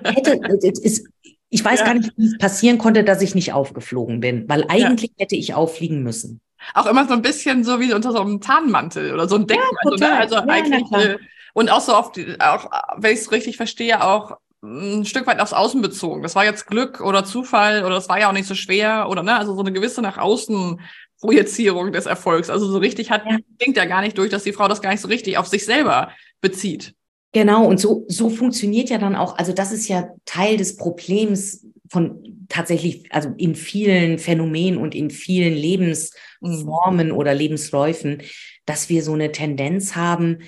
Hätte, 0.05 0.41
es, 0.83 1.05
ich 1.51 1.65
weiß 1.65 1.81
ja. 1.81 1.87
gar 1.87 1.95
nicht, 1.95 2.13
wie 2.17 2.27
es 2.27 2.39
passieren 2.39 2.79
konnte, 2.79 3.05
dass 3.05 3.21
ich 3.23 3.35
nicht 3.35 3.53
aufgeflogen 3.53 4.21
bin, 4.21 4.49
weil 4.49 4.65
eigentlich 4.69 5.11
ja. 5.11 5.25
hätte 5.25 5.37
ich 5.37 5.55
auffliegen 5.55 6.03
müssen. 6.03 6.41
Auch 6.75 6.87
immer 6.87 7.07
so 7.07 7.15
ein 7.15 7.23
bisschen 7.23 7.65
so 7.65 7.81
wie 7.81 7.93
unter 7.93 8.13
so 8.13 8.21
einem 8.21 8.41
Tarnmantel 8.41 9.13
oder 9.13 9.29
so 9.29 9.37
ein 9.37 9.47
Deckmantel. 9.47 10.01
Ja, 10.01 10.09
ne? 10.09 10.17
Also 10.19 10.37
eigentlich, 10.37 10.93
äh, 10.93 11.19
und 11.55 11.71
auch 11.71 11.81
so 11.81 11.95
oft, 11.95 12.19
auch, 12.39 12.71
wenn 12.97 13.15
ich 13.15 13.21
es 13.21 13.33
richtig 13.33 13.57
verstehe, 13.57 14.05
auch 14.05 14.37
ein 14.63 15.05
Stück 15.07 15.27
weit 15.27 15.41
aufs 15.41 15.55
Außen 15.55 15.81
bezogen. 15.81 16.23
Das 16.23 16.35
war 16.35 16.45
jetzt 16.45 16.67
Glück 16.67 17.01
oder 17.01 17.25
Zufall 17.25 17.85
oder 17.85 17.95
das 17.95 18.09
war 18.09 18.21
ja 18.21 18.29
auch 18.29 18.35
nicht 18.35 18.47
so 18.47 18.55
schwer 18.55 19.09
oder 19.09 19.23
ne, 19.23 19.37
also 19.37 19.55
so 19.55 19.61
eine 19.61 19.73
gewisse 19.73 20.03
nach 20.03 20.19
außen 20.19 20.81
Projizierung 21.21 21.93
des 21.93 22.07
Erfolgs. 22.07 22.51
Also 22.51 22.71
so 22.71 22.79
richtig 22.79 23.11
hat, 23.11 23.25
ja. 23.27 23.39
klingt 23.59 23.77
ja 23.77 23.87
gar 23.87 24.03
nicht 24.03 24.19
durch, 24.19 24.31
dass 24.31 24.45
die 24.45 24.53
Frau 24.53 24.69
das 24.69 24.83
gar 24.83 24.91
nicht 24.91 25.01
so 25.01 25.09
richtig 25.09 25.39
auf 25.39 25.47
sich 25.47 25.65
selber 25.65 26.11
bezieht. 26.41 26.95
Genau, 27.33 27.67
und 27.67 27.79
so, 27.79 28.05
so 28.09 28.29
funktioniert 28.29 28.91
ja 28.91 28.99
dann 28.99 29.15
auch, 29.15 29.39
also 29.39 29.53
das 29.53 29.73
ist 29.73 29.89
ja 29.89 30.11
Teil 30.25 30.57
des 30.57 30.77
Problems 30.77 31.65
von 31.89 32.47
tatsächlich, 32.49 33.13
also 33.13 33.33
in 33.37 33.55
vielen 33.55 34.19
Phänomenen 34.19 34.79
und 34.79 34.95
in 34.95 35.11
vielen 35.11 35.55
Lebensformen 35.55 37.09
mhm. 37.09 37.15
oder 37.15 37.35
Lebensläufen, 37.35 38.23
dass 38.67 38.89
wir 38.89 39.03
so 39.03 39.13
eine 39.13 39.31
Tendenz 39.31 39.95
haben, 39.95 40.39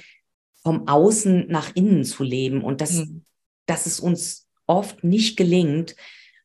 vom 0.62 0.88
Außen 0.88 1.47
nach 1.49 1.75
innen 1.75 2.05
zu 2.05 2.25
leben. 2.25 2.62
Und 2.62 2.81
das 2.81 2.92
mhm 2.92 3.25
dass 3.66 3.87
es 3.87 4.01
uns 4.01 4.49
oft 4.66 5.05
nicht 5.05 5.37
gelingt, 5.37 5.97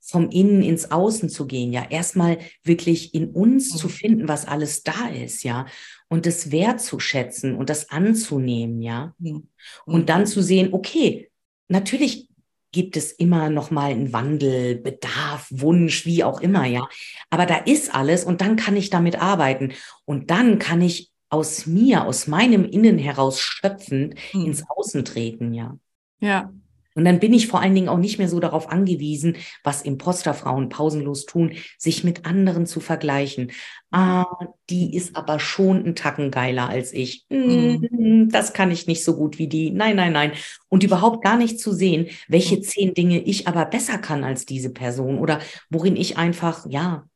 vom 0.01 0.29
Innen 0.29 0.61
ins 0.61 0.91
Außen 0.91 1.29
zu 1.29 1.47
gehen, 1.47 1.73
ja, 1.73 1.85
erstmal 1.89 2.37
wirklich 2.63 3.13
in 3.13 3.31
uns 3.31 3.73
mhm. 3.73 3.77
zu 3.77 3.89
finden, 3.89 4.27
was 4.27 4.47
alles 4.47 4.83
da 4.83 5.09
ist, 5.09 5.43
ja, 5.43 5.65
und 6.09 6.25
das 6.25 6.51
wertzuschätzen 6.51 7.55
und 7.55 7.69
das 7.69 7.89
anzunehmen, 7.89 8.81
ja, 8.81 9.13
mhm. 9.19 9.47
und 9.85 10.09
dann 10.09 10.25
zu 10.25 10.41
sehen, 10.41 10.73
okay, 10.73 11.29
natürlich 11.67 12.29
gibt 12.71 12.97
es 12.97 13.11
immer 13.11 13.49
noch 13.49 13.71
mal 13.71 13.91
einen 13.91 14.13
Wandel, 14.13 14.75
Bedarf, 14.75 15.47
Wunsch, 15.49 16.05
wie 16.05 16.23
auch 16.23 16.41
immer, 16.41 16.65
ja, 16.65 16.87
aber 17.29 17.45
da 17.45 17.57
ist 17.57 17.93
alles 17.93 18.23
und 18.23 18.41
dann 18.41 18.55
kann 18.55 18.75
ich 18.75 18.89
damit 18.89 19.21
arbeiten 19.21 19.73
und 20.05 20.29
dann 20.31 20.59
kann 20.59 20.81
ich 20.81 21.11
aus 21.29 21.65
mir, 21.65 22.05
aus 22.05 22.27
meinem 22.27 22.65
Innen 22.65 22.97
heraus 22.97 23.39
schöpfend 23.39 24.15
mhm. 24.33 24.45
ins 24.45 24.63
Außen 24.69 25.03
treten, 25.05 25.53
ja. 25.53 25.77
Ja, 26.19 26.51
Und 26.97 27.05
dann 27.05 27.19
bin 27.19 27.31
ich 27.31 27.47
vor 27.47 27.61
allen 27.61 27.75
Dingen 27.75 27.89
auch 27.89 27.99
nicht 27.99 28.17
mehr 28.17 28.27
so 28.27 28.39
darauf 28.39 28.69
angewiesen, 28.69 29.37
was 29.63 29.83
Imposterfrauen 29.83 30.69
pausenlos 30.69 31.27
tun, 31.27 31.53
sich 31.77 32.03
mit 32.03 32.25
anderen 32.25 32.65
zu 32.65 32.79
vergleichen. 32.79 33.51
Ah, 33.89 34.25
die 34.69 34.95
ist 34.95 35.15
aber 35.15 35.39
schon 35.39 35.85
ein 35.85 35.95
Tacken 35.95 36.29
geiler 36.29 36.67
als 36.67 36.91
ich. 36.91 37.25
Mhm. 37.29 38.29
Das 38.29 38.53
kann 38.53 38.69
ich 38.69 38.85
nicht 38.85 39.03
so 39.03 39.15
gut 39.15 39.37
wie 39.37 39.47
die. 39.47 39.71
Nein, 39.71 39.95
nein, 39.95 40.11
nein. 40.11 40.33
Und 40.67 40.83
überhaupt 40.83 41.23
gar 41.23 41.37
nicht 41.37 41.59
zu 41.59 41.71
sehen, 41.71 42.07
welche 42.27 42.57
mhm. 42.57 42.63
zehn 42.63 42.93
Dinge 42.93 43.19
ich 43.19 43.47
aber 43.47 43.65
besser 43.65 43.97
kann 43.97 44.25
als 44.25 44.45
diese 44.45 44.71
Person 44.71 45.19
oder 45.19 45.39
worin 45.69 45.95
ich 45.95 46.17
einfach, 46.17 46.65
ja, 46.69 47.07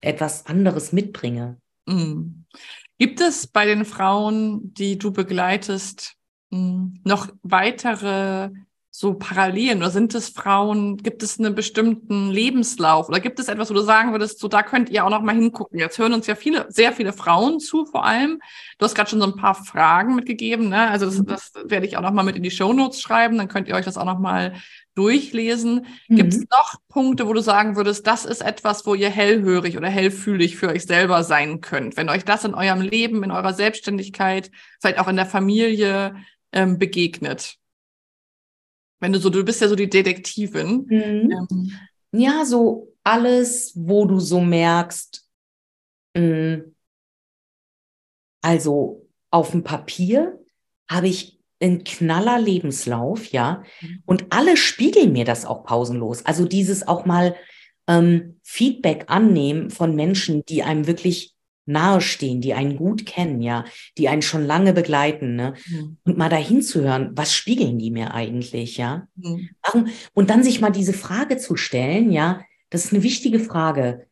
etwas 0.00 0.46
anderes 0.46 0.92
mitbringe. 0.92 1.58
Mhm. 1.86 2.44
Gibt 2.98 3.20
es 3.20 3.48
bei 3.48 3.66
den 3.66 3.84
Frauen, 3.84 4.72
die 4.74 4.98
du 4.98 5.12
begleitest, 5.12 6.14
noch 6.50 7.28
weitere 7.42 8.50
so 8.94 9.14
Parallelen 9.14 9.78
oder 9.78 9.90
sind 9.90 10.14
es 10.14 10.28
Frauen, 10.28 10.98
gibt 10.98 11.22
es 11.22 11.38
einen 11.38 11.54
bestimmten 11.54 12.30
Lebenslauf 12.30 13.08
oder 13.08 13.20
gibt 13.20 13.40
es 13.40 13.48
etwas, 13.48 13.70
wo 13.70 13.74
du 13.74 13.80
sagen 13.80 14.12
würdest, 14.12 14.38
so 14.38 14.48
da 14.48 14.62
könnt 14.62 14.90
ihr 14.90 15.06
auch 15.06 15.10
noch 15.10 15.22
mal 15.22 15.34
hingucken. 15.34 15.78
Jetzt 15.78 15.98
hören 15.98 16.12
uns 16.12 16.26
ja 16.26 16.34
viele, 16.34 16.66
sehr 16.68 16.92
viele 16.92 17.14
Frauen 17.14 17.58
zu 17.58 17.86
vor 17.86 18.04
allem. 18.04 18.38
Du 18.76 18.84
hast 18.84 18.94
gerade 18.94 19.08
schon 19.08 19.20
so 19.20 19.26
ein 19.26 19.36
paar 19.36 19.54
Fragen 19.54 20.14
mitgegeben, 20.14 20.68
ne? 20.68 20.90
Also 20.90 21.06
das, 21.06 21.18
mhm. 21.18 21.24
das 21.24 21.52
werde 21.64 21.86
ich 21.86 21.96
auch 21.96 22.02
noch 22.02 22.12
mal 22.12 22.22
mit 22.22 22.36
in 22.36 22.42
die 22.42 22.50
Show 22.50 22.74
Notes 22.74 23.00
schreiben, 23.00 23.38
dann 23.38 23.48
könnt 23.48 23.66
ihr 23.66 23.76
euch 23.76 23.86
das 23.86 23.96
auch 23.96 24.04
noch 24.04 24.18
mal 24.18 24.52
durchlesen. 24.94 25.86
Mhm. 26.08 26.16
Gibt 26.16 26.34
es 26.34 26.40
noch 26.50 26.74
Punkte, 26.90 27.26
wo 27.26 27.32
du 27.32 27.40
sagen 27.40 27.76
würdest, 27.76 28.06
das 28.06 28.26
ist 28.26 28.42
etwas, 28.42 28.84
wo 28.84 28.94
ihr 28.94 29.08
hellhörig 29.08 29.78
oder 29.78 29.88
hellfühlig 29.88 30.58
für 30.58 30.68
euch 30.68 30.84
selber 30.84 31.24
sein 31.24 31.62
könnt, 31.62 31.96
wenn 31.96 32.10
euch 32.10 32.26
das 32.26 32.44
in 32.44 32.54
eurem 32.54 32.82
Leben, 32.82 33.24
in 33.24 33.30
eurer 33.30 33.54
Selbstständigkeit, 33.54 34.50
vielleicht 34.82 34.98
auch 34.98 35.08
in 35.08 35.16
der 35.16 35.24
Familie 35.24 36.14
ähm, 36.52 36.78
begegnet? 36.78 37.56
Wenn 39.02 39.12
du 39.12 39.18
so, 39.18 39.30
du 39.30 39.44
bist 39.44 39.60
ja 39.60 39.68
so 39.68 39.74
die 39.74 39.90
Detektivin. 39.90 40.86
Mhm. 40.88 41.30
Ähm. 41.32 41.72
Ja, 42.12 42.44
so 42.44 42.94
alles, 43.02 43.72
wo 43.74 44.06
du 44.06 44.20
so 44.20 44.40
merkst, 44.40 45.28
mh, 46.16 46.22
mm, 46.22 46.74
also 48.42 49.08
auf 49.30 49.50
dem 49.50 49.64
Papier 49.64 50.38
habe 50.88 51.08
ich 51.08 51.40
einen 51.60 51.82
knaller 51.82 52.40
Lebenslauf, 52.40 53.26
ja, 53.26 53.64
mhm. 53.80 54.02
und 54.06 54.26
alle 54.30 54.56
spiegeln 54.56 55.12
mir 55.12 55.24
das 55.24 55.46
auch 55.46 55.64
pausenlos. 55.64 56.24
Also 56.24 56.44
dieses 56.44 56.86
auch 56.86 57.04
mal 57.04 57.34
ähm, 57.88 58.38
Feedback 58.44 59.06
annehmen 59.08 59.70
von 59.70 59.96
Menschen, 59.96 60.44
die 60.44 60.62
einem 60.62 60.86
wirklich 60.86 61.31
nahestehen, 61.66 62.40
die 62.40 62.54
einen 62.54 62.76
gut 62.76 63.06
kennen, 63.06 63.40
ja, 63.40 63.64
die 63.98 64.08
einen 64.08 64.22
schon 64.22 64.44
lange 64.44 64.72
begleiten, 64.72 65.36
ne? 65.36 65.54
Mhm. 65.68 65.96
Und 66.04 66.18
mal 66.18 66.28
dahin 66.28 66.62
zu 66.62 66.82
hören, 66.82 67.12
was 67.14 67.34
spiegeln 67.34 67.78
die 67.78 67.90
mir 67.90 68.14
eigentlich, 68.14 68.76
ja? 68.76 69.06
Mhm. 69.16 69.50
Und 70.14 70.30
dann 70.30 70.42
sich 70.42 70.60
mal 70.60 70.70
diese 70.70 70.92
Frage 70.92 71.36
zu 71.36 71.56
stellen, 71.56 72.10
ja, 72.10 72.42
das 72.70 72.86
ist 72.86 72.92
eine 72.92 73.02
wichtige 73.02 73.38
Frage. 73.38 74.06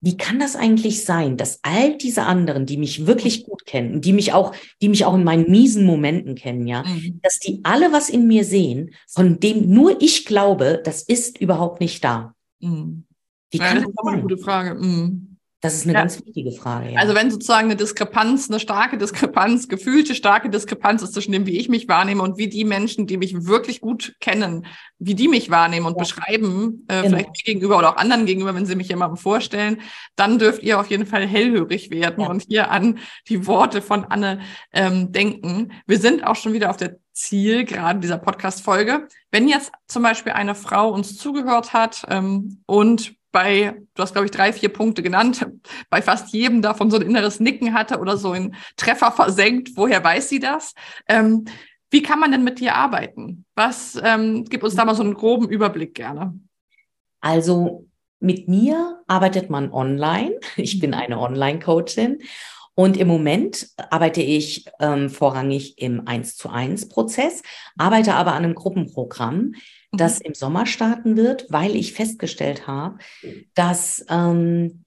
Wie 0.00 0.16
kann 0.16 0.38
das 0.38 0.54
eigentlich 0.54 1.04
sein, 1.04 1.36
dass 1.36 1.58
all 1.62 1.98
diese 1.98 2.22
anderen, 2.22 2.66
die 2.66 2.76
mich 2.76 3.06
wirklich 3.06 3.44
gut 3.44 3.66
kennen, 3.66 4.00
die 4.00 4.12
mich 4.12 4.32
auch, 4.32 4.54
die 4.80 4.88
mich 4.88 5.04
auch 5.04 5.14
in 5.14 5.24
meinen 5.24 5.50
miesen 5.50 5.84
Momenten 5.84 6.36
kennen, 6.36 6.68
ja, 6.68 6.84
mhm. 6.84 7.18
dass 7.22 7.40
die 7.40 7.60
alle 7.64 7.92
was 7.92 8.08
in 8.08 8.28
mir 8.28 8.44
sehen, 8.44 8.94
von 9.08 9.40
dem 9.40 9.68
nur 9.68 10.00
ich 10.00 10.24
glaube, 10.24 10.80
das 10.84 11.02
ist 11.02 11.40
überhaupt 11.40 11.80
nicht 11.80 12.04
da. 12.04 12.34
Mhm. 12.60 13.04
Wie 13.50 13.58
ja, 13.58 13.74
das, 13.74 13.82
das 13.82 13.90
ist 13.90 14.06
eine 14.06 14.22
gute 14.22 14.38
Frage. 14.38 14.74
Mhm. 14.74 15.27
Das 15.60 15.74
ist 15.74 15.84
eine 15.84 15.94
ja. 15.94 16.00
ganz 16.00 16.24
wichtige 16.24 16.52
Frage. 16.52 16.92
Ja. 16.92 17.00
Also 17.00 17.16
wenn 17.16 17.32
sozusagen 17.32 17.64
eine 17.64 17.74
Diskrepanz, 17.74 18.48
eine 18.48 18.60
starke 18.60 18.96
Diskrepanz, 18.96 19.66
gefühlte 19.68 20.14
starke 20.14 20.50
Diskrepanz 20.50 21.02
ist 21.02 21.14
zwischen 21.14 21.32
dem, 21.32 21.46
wie 21.46 21.58
ich 21.58 21.68
mich 21.68 21.88
wahrnehme 21.88 22.22
und 22.22 22.38
wie 22.38 22.48
die 22.48 22.64
Menschen, 22.64 23.08
die 23.08 23.16
mich 23.16 23.46
wirklich 23.46 23.80
gut 23.80 24.14
kennen, 24.20 24.66
wie 25.00 25.16
die 25.16 25.26
mich 25.26 25.50
wahrnehmen 25.50 25.86
und 25.86 25.94
ja. 25.94 25.98
beschreiben, 25.98 26.86
äh, 26.86 27.02
genau. 27.02 27.08
vielleicht 27.08 27.30
mir 27.30 27.42
gegenüber 27.44 27.78
oder 27.78 27.90
auch 27.90 27.96
anderen 27.96 28.24
gegenüber, 28.24 28.54
wenn 28.54 28.66
sie 28.66 28.76
mich 28.76 28.88
jemandem 28.88 29.16
vorstellen, 29.16 29.80
dann 30.14 30.38
dürft 30.38 30.62
ihr 30.62 30.78
auf 30.78 30.90
jeden 30.90 31.06
Fall 31.06 31.26
hellhörig 31.26 31.90
werden 31.90 32.24
und 32.24 32.42
hier 32.42 32.70
an 32.70 32.98
die 33.28 33.46
Worte 33.48 33.82
von 33.82 34.04
Anne 34.04 34.40
ähm, 34.72 35.10
denken. 35.10 35.72
Wir 35.88 35.98
sind 35.98 36.24
auch 36.24 36.36
schon 36.36 36.52
wieder 36.52 36.70
auf 36.70 36.76
der 36.76 36.98
Ziel 37.12 37.64
gerade 37.64 37.98
dieser 37.98 38.18
Podcast-Folge. 38.18 39.08
Wenn 39.32 39.48
jetzt 39.48 39.72
zum 39.88 40.04
Beispiel 40.04 40.32
eine 40.32 40.54
Frau 40.54 40.90
uns 40.90 41.16
zugehört 41.16 41.72
hat 41.72 42.06
ähm, 42.08 42.62
und 42.66 43.17
bei, 43.38 43.76
du 43.94 44.02
hast, 44.02 44.14
glaube 44.14 44.24
ich, 44.24 44.32
drei, 44.32 44.52
vier 44.52 44.68
Punkte 44.68 45.00
genannt, 45.00 45.46
bei 45.90 46.02
fast 46.02 46.32
jedem 46.32 46.60
davon 46.60 46.90
so 46.90 46.96
ein 46.96 47.06
inneres 47.06 47.38
Nicken 47.38 47.72
hatte 47.72 48.00
oder 48.00 48.16
so 48.16 48.32
ein 48.32 48.56
Treffer 48.76 49.12
versenkt. 49.12 49.70
Woher 49.76 50.02
weiß 50.02 50.28
sie 50.28 50.40
das? 50.40 50.74
Ähm, 51.06 51.44
wie 51.88 52.02
kann 52.02 52.18
man 52.18 52.32
denn 52.32 52.42
mit 52.42 52.58
dir 52.58 52.74
arbeiten? 52.74 53.44
Was 53.54 53.96
ähm, 54.02 54.44
gibt 54.44 54.64
uns 54.64 54.74
da 54.74 54.84
mal 54.84 54.96
so 54.96 55.04
einen 55.04 55.14
groben 55.14 55.48
Überblick 55.48 55.94
gerne? 55.94 56.36
Also 57.20 57.86
mit 58.18 58.48
mir 58.48 59.02
arbeitet 59.06 59.50
man 59.50 59.72
online. 59.72 60.34
Ich 60.56 60.80
bin 60.80 60.92
eine 60.92 61.20
Online-Coachin 61.20 62.18
und 62.74 62.96
im 62.96 63.06
Moment 63.06 63.68
arbeite 63.90 64.20
ich 64.20 64.64
ähm, 64.80 65.10
vorrangig 65.10 65.78
im 65.78 66.08
1 66.08 66.36
zu 66.36 66.48
1 66.48 66.88
Prozess, 66.88 67.42
arbeite 67.76 68.14
aber 68.14 68.32
an 68.32 68.44
einem 68.44 68.56
Gruppenprogramm, 68.56 69.54
das 69.92 70.20
mhm. 70.20 70.26
im 70.26 70.34
Sommer 70.34 70.66
starten 70.66 71.16
wird, 71.16 71.46
weil 71.50 71.76
ich 71.76 71.92
festgestellt 71.92 72.66
habe, 72.66 72.98
dass 73.54 74.04
ähm, 74.08 74.84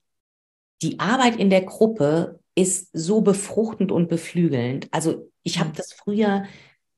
die 0.82 0.98
Arbeit 0.98 1.36
in 1.36 1.50
der 1.50 1.62
Gruppe 1.62 2.40
ist 2.54 2.90
so 2.92 3.20
befruchtend 3.20 3.92
und 3.92 4.08
beflügelnd. 4.08 4.88
Also 4.90 5.30
ich 5.42 5.58
habe 5.58 5.70
mhm. 5.70 5.74
das 5.74 5.92
früher 5.92 6.44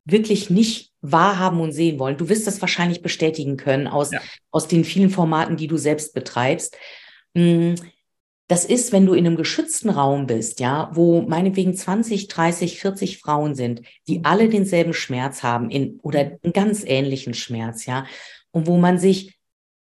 wirklich 0.05 0.51
nicht 0.51 0.93
wahrhaben 1.01 1.61
und 1.61 1.73
sehen 1.73 1.99
wollen. 1.99 2.17
Du 2.17 2.29
wirst 2.29 2.47
das 2.47 2.61
wahrscheinlich 2.61 3.03
bestätigen 3.03 3.57
können 3.57 3.87
aus, 3.87 4.13
ja. 4.13 4.21
aus 4.51 4.69
den 4.69 4.85
vielen 4.85 5.11
Formaten, 5.11 5.57
die 5.57 5.67
du 5.67 5.77
selbst 5.77 6.15
betreibst. 6.15 6.77
Das 8.47 8.65
ist, 8.67 8.93
wenn 8.93 9.07
du 9.07 9.15
in 9.15 9.27
einem 9.27 9.37
geschützten 9.37 9.89
Raum 9.89 10.27
bist, 10.27 10.61
ja, 10.61 10.91
wo 10.93 11.23
meinetwegen 11.23 11.75
20, 11.75 12.29
30, 12.29 12.79
40 12.79 13.19
Frauen 13.19 13.55
sind, 13.55 13.81
die 14.07 14.19
mhm. 14.19 14.27
alle 14.27 14.49
denselben 14.49 14.93
Schmerz 14.93 15.43
haben 15.43 15.71
in, 15.71 15.99
oder 16.03 16.21
einen 16.43 16.53
ganz 16.53 16.85
ähnlichen 16.85 17.35
Schmerz, 17.35 17.87
ja, 17.87 18.07
und 18.51 18.67
wo 18.67 18.77
man 18.77 18.99
sich 18.99 19.39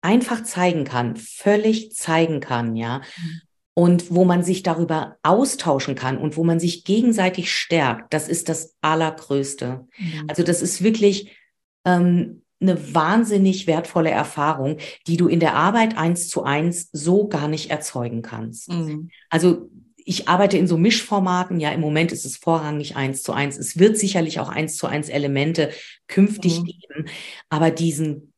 einfach 0.00 0.42
zeigen 0.42 0.84
kann, 0.84 1.16
völlig 1.16 1.92
zeigen 1.94 2.40
kann, 2.40 2.76
ja, 2.76 2.98
mhm. 2.98 3.40
und 3.74 4.10
wo 4.10 4.24
man 4.24 4.42
sich 4.42 4.62
darüber 4.62 5.18
austauschen 5.22 5.94
kann 5.94 6.16
und 6.16 6.38
wo 6.38 6.44
man 6.44 6.58
sich 6.58 6.84
gegenseitig 6.84 7.52
stärkt, 7.52 8.14
das 8.14 8.26
ist 8.26 8.48
das 8.48 8.74
Allergrößte. 8.80 9.86
Mhm. 9.98 10.24
Also 10.28 10.42
das 10.42 10.62
ist 10.62 10.82
wirklich 10.82 11.36
ähm, 11.84 12.42
eine 12.60 12.94
wahnsinnig 12.94 13.66
wertvolle 13.66 14.10
Erfahrung, 14.10 14.78
die 15.06 15.16
du 15.16 15.28
in 15.28 15.40
der 15.40 15.54
Arbeit 15.54 15.98
eins 15.98 16.28
zu 16.28 16.42
eins 16.42 16.88
so 16.92 17.28
gar 17.28 17.48
nicht 17.48 17.70
erzeugen 17.70 18.22
kannst. 18.22 18.70
Mhm. 18.70 19.10
Also 19.28 19.68
ich 19.96 20.28
arbeite 20.28 20.56
in 20.56 20.68
so 20.68 20.78
Mischformaten. 20.78 21.58
Ja, 21.60 21.70
im 21.70 21.80
Moment 21.80 22.12
ist 22.12 22.24
es 22.24 22.36
vorrangig 22.36 22.96
eins 22.96 23.22
zu 23.22 23.32
eins. 23.32 23.58
Es 23.58 23.78
wird 23.78 23.98
sicherlich 23.98 24.38
auch 24.38 24.48
eins 24.48 24.76
zu 24.76 24.86
eins 24.86 25.08
Elemente 25.08 25.70
künftig 26.06 26.60
mhm. 26.60 26.64
geben. 26.64 27.08
Aber 27.50 27.70
diesen, 27.70 28.32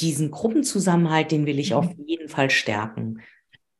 diesen 0.00 0.30
Gruppenzusammenhalt, 0.30 1.32
den 1.32 1.46
will 1.46 1.58
ich 1.58 1.70
mhm. 1.70 1.76
auf 1.76 1.90
jeden 2.06 2.28
Fall 2.28 2.50
stärken. 2.50 3.22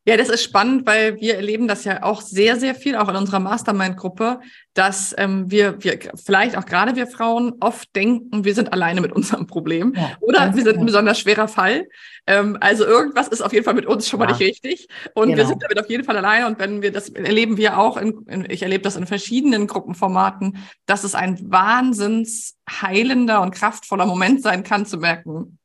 Ja, 0.07 0.19
das 0.19 0.29
ist 0.29 0.43
spannend, 0.43 0.87
weil 0.87 1.19
wir 1.19 1.37
erleben 1.37 1.67
das 1.67 1.85
ja 1.85 2.03
auch 2.03 2.21
sehr, 2.21 2.57
sehr 2.57 2.75
viel, 2.75 2.95
auch 2.95 3.09
in 3.09 3.17
unserer 3.17 3.41
Mastermind-Gruppe, 3.41 4.41
dass 4.75 5.15
ähm, 5.17 5.51
wir, 5.51 5.83
wir, 5.83 5.99
vielleicht 6.23 6.59
auch 6.59 6.67
gerade 6.67 6.95
wir 6.95 7.07
Frauen 7.07 7.55
oft 7.61 7.95
denken, 7.97 8.45
wir 8.45 8.55
sind 8.55 8.71
alleine 8.75 9.01
mit 9.01 9.13
unserem 9.13 9.47
Problem 9.47 9.95
ja, 9.97 10.13
oder 10.21 10.55
wir 10.55 10.63
sind 10.63 10.79
ein 10.79 10.85
besonders 10.85 11.19
schwerer 11.19 11.49
Fall. 11.49 11.89
Ähm, 12.27 12.59
also 12.61 12.85
irgendwas 12.85 13.29
ist 13.29 13.41
auf 13.41 13.55
jeden 13.55 13.65
Fall 13.65 13.73
mit 13.73 13.87
uns 13.87 14.07
schon 14.07 14.19
mal 14.19 14.27
nicht 14.27 14.41
richtig 14.41 14.89
und 15.15 15.29
genau. 15.29 15.39
wir 15.39 15.47
sind 15.47 15.63
damit 15.63 15.81
auf 15.81 15.89
jeden 15.89 16.05
Fall 16.05 16.19
alleine 16.19 16.49
und 16.49 16.59
wenn 16.59 16.83
wir 16.83 16.93
das 16.93 17.09
erleben 17.09 17.57
wir 17.57 17.79
auch, 17.79 17.97
in, 17.97 18.27
in, 18.27 18.51
ich 18.51 18.63
erlebe 18.63 18.83
das 18.83 18.97
in 18.97 19.07
verschiedenen 19.07 19.67
Gruppenformaten, 19.67 20.59
dass 20.85 21.05
es 21.05 21.15
ein 21.15 21.39
wahnsinns 21.51 22.57
heilender 22.69 23.41
und 23.41 23.53
kraftvoller 23.53 24.05
Moment 24.05 24.43
sein 24.43 24.65
kann 24.65 24.85
zu 24.85 24.99
merken, 24.99 25.59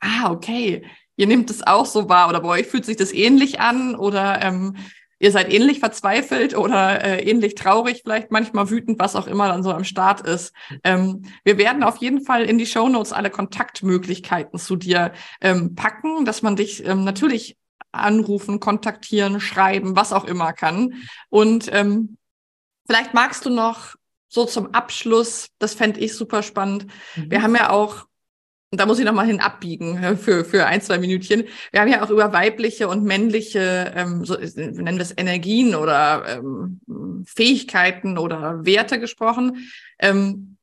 ah, 0.00 0.30
okay, 0.30 0.82
ihr 1.22 1.28
nehmt 1.28 1.50
es 1.50 1.64
auch 1.64 1.86
so 1.86 2.08
wahr 2.08 2.28
oder 2.28 2.40
bei 2.40 2.48
euch 2.48 2.66
fühlt 2.66 2.84
sich 2.84 2.96
das 2.96 3.12
ähnlich 3.12 3.60
an 3.60 3.94
oder 3.94 4.42
ähm, 4.42 4.74
ihr 5.20 5.30
seid 5.30 5.52
ähnlich 5.52 5.78
verzweifelt 5.78 6.56
oder 6.56 7.00
äh, 7.00 7.22
ähnlich 7.22 7.54
traurig, 7.54 8.00
vielleicht 8.02 8.32
manchmal 8.32 8.70
wütend, 8.70 8.98
was 8.98 9.14
auch 9.14 9.28
immer 9.28 9.46
dann 9.46 9.62
so 9.62 9.72
am 9.72 9.84
Start 9.84 10.22
ist. 10.22 10.52
Ähm, 10.82 11.22
wir 11.44 11.58
werden 11.58 11.84
auf 11.84 11.98
jeden 11.98 12.22
Fall 12.22 12.42
in 12.42 12.58
die 12.58 12.66
Show 12.66 12.88
Notes 12.88 13.12
alle 13.12 13.30
Kontaktmöglichkeiten 13.30 14.58
zu 14.58 14.74
dir 14.74 15.12
ähm, 15.40 15.76
packen, 15.76 16.24
dass 16.24 16.42
man 16.42 16.56
dich 16.56 16.84
ähm, 16.84 17.04
natürlich 17.04 17.56
anrufen, 17.92 18.58
kontaktieren, 18.58 19.38
schreiben, 19.38 19.94
was 19.94 20.12
auch 20.12 20.24
immer 20.24 20.52
kann. 20.52 20.94
Und 21.30 21.72
ähm, 21.72 22.16
vielleicht 22.84 23.14
magst 23.14 23.46
du 23.46 23.50
noch 23.50 23.94
so 24.26 24.44
zum 24.44 24.74
Abschluss, 24.74 25.50
das 25.60 25.74
fände 25.74 26.00
ich 26.00 26.16
super 26.16 26.42
spannend. 26.42 26.88
Mhm. 27.14 27.30
Wir 27.30 27.42
haben 27.42 27.54
ja 27.54 27.70
auch 27.70 28.06
und 28.72 28.78
da 28.78 28.86
muss 28.86 28.98
ich 28.98 29.04
nochmal 29.04 29.26
hin 29.26 29.40
abbiegen 29.40 30.16
für, 30.16 30.46
für 30.46 30.64
ein, 30.64 30.80
zwei 30.80 30.96
Minütchen. 30.96 31.44
Wir 31.72 31.80
haben 31.82 31.88
ja 31.88 32.02
auch 32.02 32.08
über 32.08 32.32
weibliche 32.32 32.88
und 32.88 33.04
männliche, 33.04 33.92
ähm, 33.94 34.24
so, 34.24 34.34
nennen 34.34 34.96
wir 34.96 35.02
es 35.02 35.14
Energien 35.14 35.74
oder 35.74 36.24
ähm, 36.26 36.80
Fähigkeiten 37.26 38.16
oder 38.16 38.64
Werte 38.64 38.98
gesprochen. 38.98 39.70
Ähm, 39.98 40.56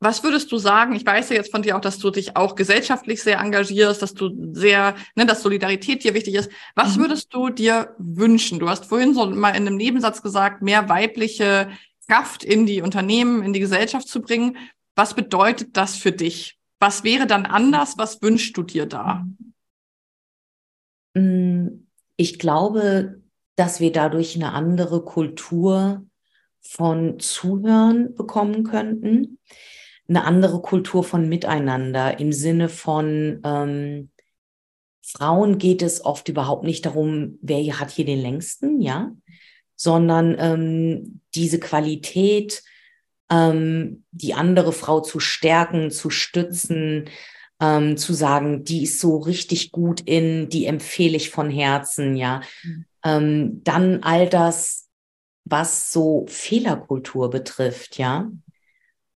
was 0.00 0.24
würdest 0.24 0.50
du 0.50 0.58
sagen? 0.58 0.96
Ich 0.96 1.06
weiß 1.06 1.30
ja 1.30 1.36
jetzt 1.36 1.52
von 1.52 1.62
dir 1.62 1.76
auch, 1.76 1.80
dass 1.80 1.98
du 1.98 2.10
dich 2.10 2.36
auch 2.36 2.56
gesellschaftlich 2.56 3.22
sehr 3.22 3.38
engagierst, 3.38 4.02
dass 4.02 4.14
du 4.14 4.52
sehr, 4.52 4.96
ne, 5.14 5.24
dass 5.24 5.42
Solidarität 5.42 6.02
dir 6.02 6.14
wichtig 6.14 6.34
ist. 6.34 6.50
Was 6.74 6.96
mhm. 6.96 7.02
würdest 7.02 7.32
du 7.32 7.50
dir 7.50 7.94
wünschen? 7.98 8.58
Du 8.58 8.68
hast 8.68 8.86
vorhin 8.86 9.14
so 9.14 9.26
mal 9.26 9.50
in 9.50 9.68
einem 9.68 9.76
Nebensatz 9.76 10.22
gesagt, 10.22 10.60
mehr 10.62 10.88
weibliche 10.88 11.70
Kraft 12.08 12.42
in 12.42 12.66
die 12.66 12.82
Unternehmen, 12.82 13.44
in 13.44 13.52
die 13.52 13.60
Gesellschaft 13.60 14.08
zu 14.08 14.22
bringen. 14.22 14.56
Was 14.96 15.14
bedeutet 15.14 15.76
das 15.76 15.94
für 15.94 16.10
dich? 16.10 16.57
Was 16.80 17.04
wäre 17.04 17.26
dann 17.26 17.46
anders? 17.46 17.98
Was 17.98 18.22
wünschst 18.22 18.56
du 18.56 18.62
dir 18.62 18.86
da? 18.86 19.26
Mm, 21.14 21.86
ich 22.16 22.38
glaube, 22.38 23.22
dass 23.56 23.80
wir 23.80 23.92
dadurch 23.92 24.36
eine 24.36 24.52
andere 24.52 25.04
Kultur 25.04 26.06
von 26.60 27.18
Zuhören 27.18 28.14
bekommen 28.14 28.64
könnten 28.64 29.38
eine 30.08 30.24
andere 30.24 30.60
Kultur 30.62 31.04
von 31.04 31.28
Miteinander 31.28 32.18
im 32.18 32.32
Sinne 32.32 32.68
von 32.68 33.40
ähm, 33.44 34.10
Frauen 35.02 35.58
geht 35.58 35.82
es 35.82 36.04
oft 36.04 36.28
überhaupt 36.28 36.64
nicht 36.64 36.84
darum, 36.86 37.38
wer 37.40 37.78
hat 37.78 37.90
hier 37.90 38.04
den 38.04 38.20
längsten, 38.20 38.80
ja, 38.80 39.12
sondern 39.76 40.36
ähm, 40.38 41.20
diese 41.34 41.60
Qualität, 41.60 42.62
ähm, 43.30 44.04
die 44.10 44.34
andere 44.34 44.72
Frau 44.72 45.00
zu 45.00 45.20
stärken, 45.20 45.90
zu 45.90 46.10
stützen, 46.10 47.08
ähm, 47.60 47.96
zu 47.96 48.12
sagen, 48.12 48.64
die 48.64 48.84
ist 48.84 49.00
so 49.00 49.18
richtig 49.18 49.72
gut 49.72 50.00
in, 50.00 50.48
die 50.48 50.66
empfehle 50.66 51.16
ich 51.16 51.30
von 51.30 51.50
Herzen, 51.50 52.16
ja. 52.16 52.40
Mhm. 52.62 52.84
Ähm, 53.04 53.60
dann 53.64 54.02
all 54.02 54.28
das, 54.28 54.88
was 55.44 55.92
so 55.92 56.26
Fehlerkultur 56.28 57.30
betrifft, 57.30 57.98
ja. 57.98 58.30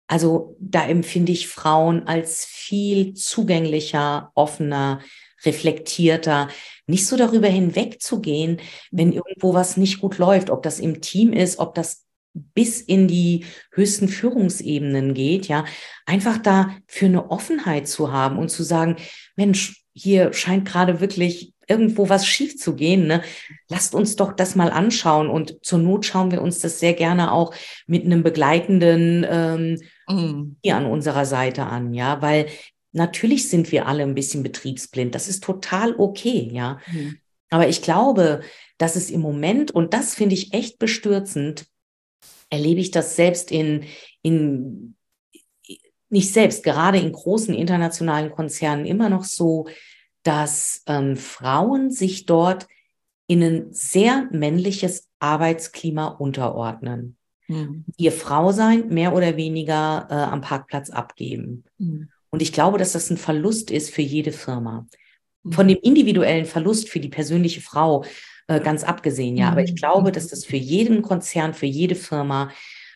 Also 0.07 0.57
da 0.59 0.87
empfinde 0.87 1.33
ich 1.33 1.47
Frauen 1.47 2.09
als 2.09 2.45
viel 2.45 3.15
zugänglicher, 3.15 4.33
offener, 4.35 5.01
reflektierter, 5.45 6.49
nicht 6.87 7.07
so 7.07 7.17
darüber 7.17 7.47
hinwegzugehen, 7.49 8.61
wenn 8.91 9.09
mhm. 9.09 9.15
irgendwo 9.25 9.55
was 9.55 9.77
nicht 9.77 10.01
gut 10.01 10.19
läuft, 10.19 10.51
ob 10.51 10.63
das 10.63 10.81
im 10.81 11.01
Team 11.01 11.33
ist, 11.33 11.59
ob 11.59 11.75
das 11.75 12.05
bis 12.33 12.81
in 12.81 13.09
die 13.09 13.45
höchsten 13.73 14.09
Führungsebenen 14.09 15.15
geht, 15.15 15.49
ja, 15.49 15.65
einfach 16.07 16.39
da 16.39 16.77
für 16.87 17.07
eine 17.07 17.31
Offenheit 17.31 17.89
zu 17.89 18.13
haben 18.13 18.39
und 18.39 18.51
zu 18.51 18.63
sagen, 18.63 18.97
Mensch, 19.37 19.83
hier 19.93 20.33
scheint 20.33 20.67
gerade 20.67 21.01
wirklich 21.01 21.53
irgendwo 21.69 22.09
was 22.09 22.27
schief 22.27 22.57
zu 22.57 22.75
gehen, 22.75 23.07
ne? 23.07 23.23
Lasst 23.69 23.95
uns 23.95 24.17
doch 24.17 24.33
das 24.33 24.57
mal 24.57 24.71
anschauen 24.71 25.29
und 25.29 25.65
zur 25.65 25.79
Not 25.79 26.05
schauen 26.05 26.33
wir 26.33 26.43
uns 26.43 26.59
das 26.59 26.81
sehr 26.81 26.95
gerne 26.95 27.33
auch 27.33 27.55
mit 27.87 28.05
einem 28.05 28.23
begleitenden 28.23 29.25
ähm, 29.29 29.79
mhm. 30.09 30.57
hier 30.63 30.77
an 30.77 30.87
unserer 30.87 31.25
Seite 31.25 31.67
an, 31.67 31.95
ja, 31.95 32.21
weil 32.23 32.47
natürlich 32.93 33.49
sind 33.49 33.71
wir 33.71 33.87
alle 33.87 34.03
ein 34.03 34.17
bisschen 34.17 34.43
betriebsblind. 34.43 35.15
Das 35.15 35.29
ist 35.29 35.45
total 35.45 35.95
okay, 35.97 36.49
ja. 36.53 36.79
Mhm. 36.91 37.19
Aber 37.51 37.69
ich 37.69 37.83
glaube, 37.83 38.41
dass 38.79 38.97
es 38.97 39.11
im 39.11 39.21
Moment, 39.21 39.71
und 39.71 39.95
das 39.95 40.15
finde 40.15 40.35
ich 40.35 40.53
echt 40.55 40.79
bestürzend, 40.79 41.67
erlebe 42.51 42.81
ich 42.81 42.91
das 42.91 43.17
selbst 43.17 43.51
in, 43.51 43.85
in, 44.23 44.97
nicht 46.11 46.33
selbst, 46.33 46.65
gerade 46.65 46.99
in 46.99 47.13
großen 47.13 47.55
internationalen 47.55 48.31
Konzernen 48.31 48.85
immer 48.85 49.09
noch 49.09 49.25
so, 49.25 49.69
dass 50.23 50.83
ähm, 50.87 51.17
Frauen 51.17 51.91
sich 51.91 52.27
dort 52.27 52.67
in 53.27 53.43
ein 53.43 53.73
sehr 53.73 54.29
männliches 54.33 55.09
Arbeitsklima 55.21 56.09
unterordnen. 56.09 57.17
Mhm. 57.47 57.85
Ihr 57.97 58.13
Frausein 58.13 58.89
mehr 58.89 59.15
oder 59.15 59.37
weniger 59.37 60.09
äh, 60.11 60.15
am 60.15 60.41
Parkplatz 60.41 60.91
abgeben. 60.91 61.65
Mhm. 61.79 62.11
Und 62.31 62.43
ich 62.43 62.53
glaube, 62.53 62.79
dass 62.79 62.93
das 62.93 63.11
ein 63.11 63.17
Verlust 63.17 63.71
ist 63.71 63.91
für 63.91 64.03
jede 64.03 64.33
Firma. 64.33 64.87
Mhm. 65.43 65.53
Von 65.53 65.69
dem 65.69 65.79
individuellen 65.81 66.47
Verlust 66.47 66.89
für 66.89 67.01
die 67.01 67.09
persönliche 67.09 67.61
Frau 67.61 68.05
äh, 68.51 68.61
ganz 68.61 68.83
abgesehen, 68.83 69.37
ja. 69.37 69.51
Aber 69.51 69.63
ich 69.63 69.77
glaube, 69.77 70.11
dass 70.11 70.27
das 70.27 70.45
für 70.45 70.57
jeden 70.57 71.03
Konzern, 71.03 71.55
für 71.55 71.67
jede 71.67 71.95
Firma, 71.95 72.51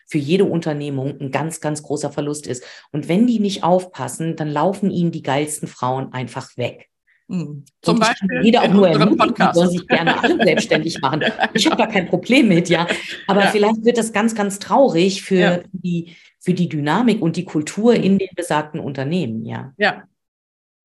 für 0.05 0.17
jede 0.17 0.43
Unternehmung 0.43 1.17
ein 1.19 1.31
ganz, 1.31 1.61
ganz 1.61 1.81
großer 1.81 2.11
Verlust 2.11 2.45
ist. 2.45 2.63
Und 2.91 3.07
wenn 3.07 3.25
die 3.25 3.39
nicht 3.39 3.63
aufpassen, 3.63 4.35
dann 4.35 4.49
laufen 4.49 4.91
ihnen 4.91 5.11
die 5.11 5.23
geilsten 5.23 5.69
Frauen 5.69 6.11
einfach 6.11 6.57
weg. 6.57 6.89
Mhm. 7.27 7.63
Zum 7.81 7.99
Beispiel. 7.99 8.41
Jeder 8.43 8.63
auch 8.63 8.73
nur 8.73 8.89
ermutigen, 8.89 9.53
sollen 9.53 9.69
sich 9.69 9.87
gerne 9.87 10.21
alle 10.21 10.35
selbstständig 10.43 10.99
machen. 10.99 11.23
Ich 11.53 11.65
habe 11.65 11.77
da 11.77 11.87
kein 11.87 12.07
Problem 12.07 12.49
mit, 12.49 12.67
ja. 12.67 12.85
Aber 13.27 13.45
ja. 13.45 13.47
vielleicht 13.47 13.85
wird 13.85 13.97
das 13.97 14.11
ganz, 14.11 14.35
ganz 14.35 14.59
traurig 14.59 15.23
für 15.23 15.35
ja. 15.35 15.59
die, 15.71 16.15
für 16.39 16.53
die 16.53 16.67
Dynamik 16.67 17.21
und 17.21 17.37
die 17.37 17.45
Kultur 17.45 17.95
in 17.95 18.19
den 18.19 18.29
besagten 18.35 18.81
Unternehmen, 18.81 19.45
ja. 19.45 19.73
Ja, 19.77 20.03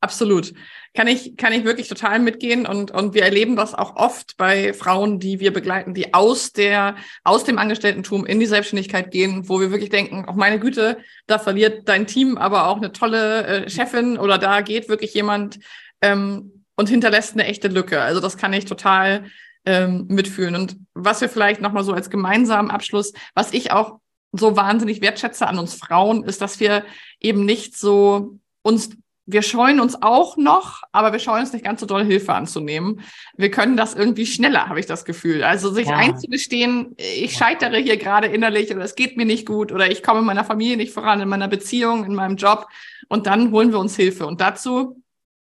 absolut. 0.00 0.52
Kann 0.94 1.06
ich, 1.06 1.36
kann 1.36 1.52
ich 1.52 1.64
wirklich 1.64 1.88
total 1.88 2.18
mitgehen 2.18 2.66
und, 2.66 2.90
und 2.90 3.14
wir 3.14 3.22
erleben 3.22 3.54
das 3.54 3.74
auch 3.74 3.96
oft 3.96 4.36
bei 4.36 4.72
Frauen, 4.72 5.20
die 5.20 5.38
wir 5.38 5.52
begleiten, 5.52 5.94
die 5.94 6.14
aus 6.14 6.52
der, 6.52 6.96
aus 7.22 7.44
dem 7.44 7.58
Angestellten-Tum 7.58 8.26
in 8.26 8.40
die 8.40 8.46
Selbstständigkeit 8.46 9.10
gehen, 9.10 9.48
wo 9.48 9.60
wir 9.60 9.70
wirklich 9.70 9.90
denken, 9.90 10.24
auch 10.26 10.34
meine 10.34 10.58
Güte, 10.58 10.98
da 11.26 11.38
verliert 11.38 11.88
dein 11.88 12.06
Team 12.06 12.36
aber 12.38 12.66
auch 12.66 12.78
eine 12.78 12.92
tolle 12.92 13.46
äh, 13.46 13.70
Chefin 13.70 14.18
oder 14.18 14.38
da 14.38 14.62
geht 14.62 14.88
wirklich 14.88 15.14
jemand, 15.14 15.60
ähm, 16.02 16.60
und 16.80 16.88
hinterlässt 16.88 17.34
eine 17.34 17.44
echte 17.44 17.68
Lücke. 17.68 18.00
Also 18.00 18.20
das 18.20 18.38
kann 18.38 18.54
ich 18.54 18.64
total 18.64 19.26
ähm, 19.66 20.06
mitfühlen. 20.08 20.54
Und 20.54 20.78
was 20.94 21.20
wir 21.20 21.28
vielleicht 21.28 21.60
nochmal 21.60 21.84
so 21.84 21.92
als 21.92 22.08
gemeinsamen 22.08 22.70
Abschluss, 22.70 23.12
was 23.34 23.52
ich 23.52 23.70
auch 23.70 24.00
so 24.32 24.56
wahnsinnig 24.56 25.02
wertschätze 25.02 25.46
an 25.46 25.58
uns 25.58 25.74
Frauen, 25.74 26.24
ist, 26.24 26.40
dass 26.40 26.58
wir 26.58 26.84
eben 27.20 27.44
nicht 27.44 27.76
so 27.76 28.38
uns 28.62 28.96
wir 29.32 29.42
scheuen 29.42 29.80
uns 29.80 30.02
auch 30.02 30.36
noch, 30.36 30.82
aber 30.92 31.12
wir 31.12 31.18
scheuen 31.18 31.42
uns 31.42 31.52
nicht 31.52 31.64
ganz 31.64 31.80
so 31.80 31.86
doll 31.86 32.04
Hilfe 32.04 32.32
anzunehmen. 32.34 33.02
Wir 33.36 33.50
können 33.50 33.76
das 33.76 33.94
irgendwie 33.94 34.26
schneller, 34.26 34.68
habe 34.68 34.80
ich 34.80 34.86
das 34.86 35.04
Gefühl. 35.04 35.44
Also 35.44 35.70
sich 35.70 35.88
ja. 35.88 35.96
einzugestehen, 35.96 36.94
ich 36.96 37.34
scheitere 37.34 37.76
hier 37.78 37.96
gerade 37.96 38.26
innerlich 38.26 38.70
oder 38.70 38.82
es 38.82 38.94
geht 38.94 39.16
mir 39.16 39.26
nicht 39.26 39.46
gut 39.46 39.72
oder 39.72 39.90
ich 39.90 40.02
komme 40.02 40.20
in 40.20 40.26
meiner 40.26 40.44
Familie 40.44 40.76
nicht 40.76 40.92
voran, 40.92 41.20
in 41.20 41.28
meiner 41.28 41.48
Beziehung, 41.48 42.04
in 42.04 42.14
meinem 42.14 42.36
Job 42.36 42.66
und 43.08 43.26
dann 43.26 43.52
holen 43.52 43.72
wir 43.72 43.78
uns 43.78 43.96
Hilfe. 43.96 44.26
Und 44.26 44.40
dazu 44.40 45.02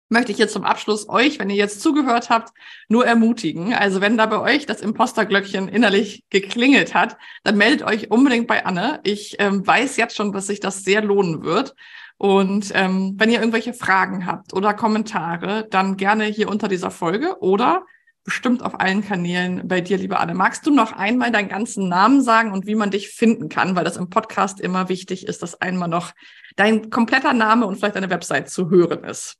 möchte 0.10 0.32
ich 0.32 0.38
jetzt 0.38 0.54
zum 0.54 0.64
Abschluss 0.64 1.10
euch, 1.10 1.40
wenn 1.40 1.50
ihr 1.50 1.56
jetzt 1.56 1.82
zugehört 1.82 2.30
habt, 2.30 2.54
nur 2.88 3.06
ermutigen. 3.06 3.74
Also 3.74 4.02
wenn 4.02 4.18
da 4.18 4.26
bei 4.26 4.40
euch 4.40 4.66
das 4.66 4.82
Imposterglöckchen 4.82 5.68
innerlich 5.68 6.24
geklingelt 6.30 6.94
hat, 6.94 7.18
dann 7.44 7.58
meldet 7.58 7.84
euch 7.84 8.10
unbedingt 8.10 8.48
bei 8.48 8.66
Anne. 8.66 9.02
Ich 9.04 9.36
ähm, 9.40 9.66
weiß 9.66 9.98
jetzt 9.98 10.16
schon, 10.16 10.32
dass 10.32 10.48
sich 10.48 10.60
das 10.60 10.84
sehr 10.84 11.04
lohnen 11.04 11.44
wird. 11.44 11.76
Und 12.18 12.72
ähm, 12.74 13.14
wenn 13.18 13.30
ihr 13.30 13.40
irgendwelche 13.40 13.74
Fragen 13.74 14.26
habt 14.26 14.54
oder 14.54 14.74
Kommentare, 14.74 15.68
dann 15.70 15.98
gerne 15.98 16.26
hier 16.26 16.50
unter 16.50 16.68
dieser 16.68 16.92
Folge 16.92 17.40
oder 17.42 17.86
bestimmt 18.24 18.62
auf 18.62 18.80
allen 18.80 19.04
Kanälen 19.04 19.68
bei 19.68 19.80
dir, 19.80 19.98
liebe 19.98 20.20
Anne. 20.20 20.34
Magst 20.34 20.66
du 20.68 20.72
noch 20.72 20.92
einmal 20.92 21.32
deinen 21.32 21.48
ganzen 21.48 21.88
Namen 21.88 22.22
sagen 22.22 22.52
und 22.52 22.68
wie 22.68 22.76
man 22.76 22.92
dich 22.92 23.10
finden 23.10 23.48
kann, 23.48 23.76
weil 23.76 23.86
das 23.86 23.96
im 23.96 24.10
Podcast 24.10 24.60
immer 24.60 24.90
wichtig 24.90 25.28
ist, 25.28 25.42
dass 25.42 25.62
einmal 25.62 25.88
noch 25.88 26.14
dein 26.58 26.90
kompletter 26.90 27.32
Name 27.32 27.66
und 27.66 27.78
vielleicht 27.78 27.96
deine 27.96 28.10
Website 28.10 28.50
zu 28.50 28.70
hören 28.70 29.06
ist. 29.06 29.38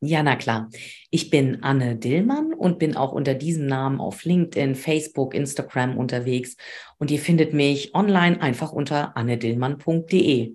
Ja, 0.00 0.22
na 0.22 0.36
klar. 0.36 0.70
Ich 1.10 1.28
bin 1.28 1.62
Anne 1.62 1.96
Dillmann 1.96 2.54
und 2.54 2.78
bin 2.78 2.96
auch 2.96 3.12
unter 3.12 3.34
diesem 3.34 3.66
Namen 3.66 4.00
auf 4.00 4.24
LinkedIn, 4.24 4.74
Facebook, 4.74 5.34
Instagram 5.34 5.98
unterwegs. 5.98 6.56
Und 6.96 7.10
ihr 7.10 7.18
findet 7.18 7.52
mich 7.52 7.94
online 7.94 8.40
einfach 8.40 8.72
unter 8.72 9.14
annedillmann.de. 9.18 10.54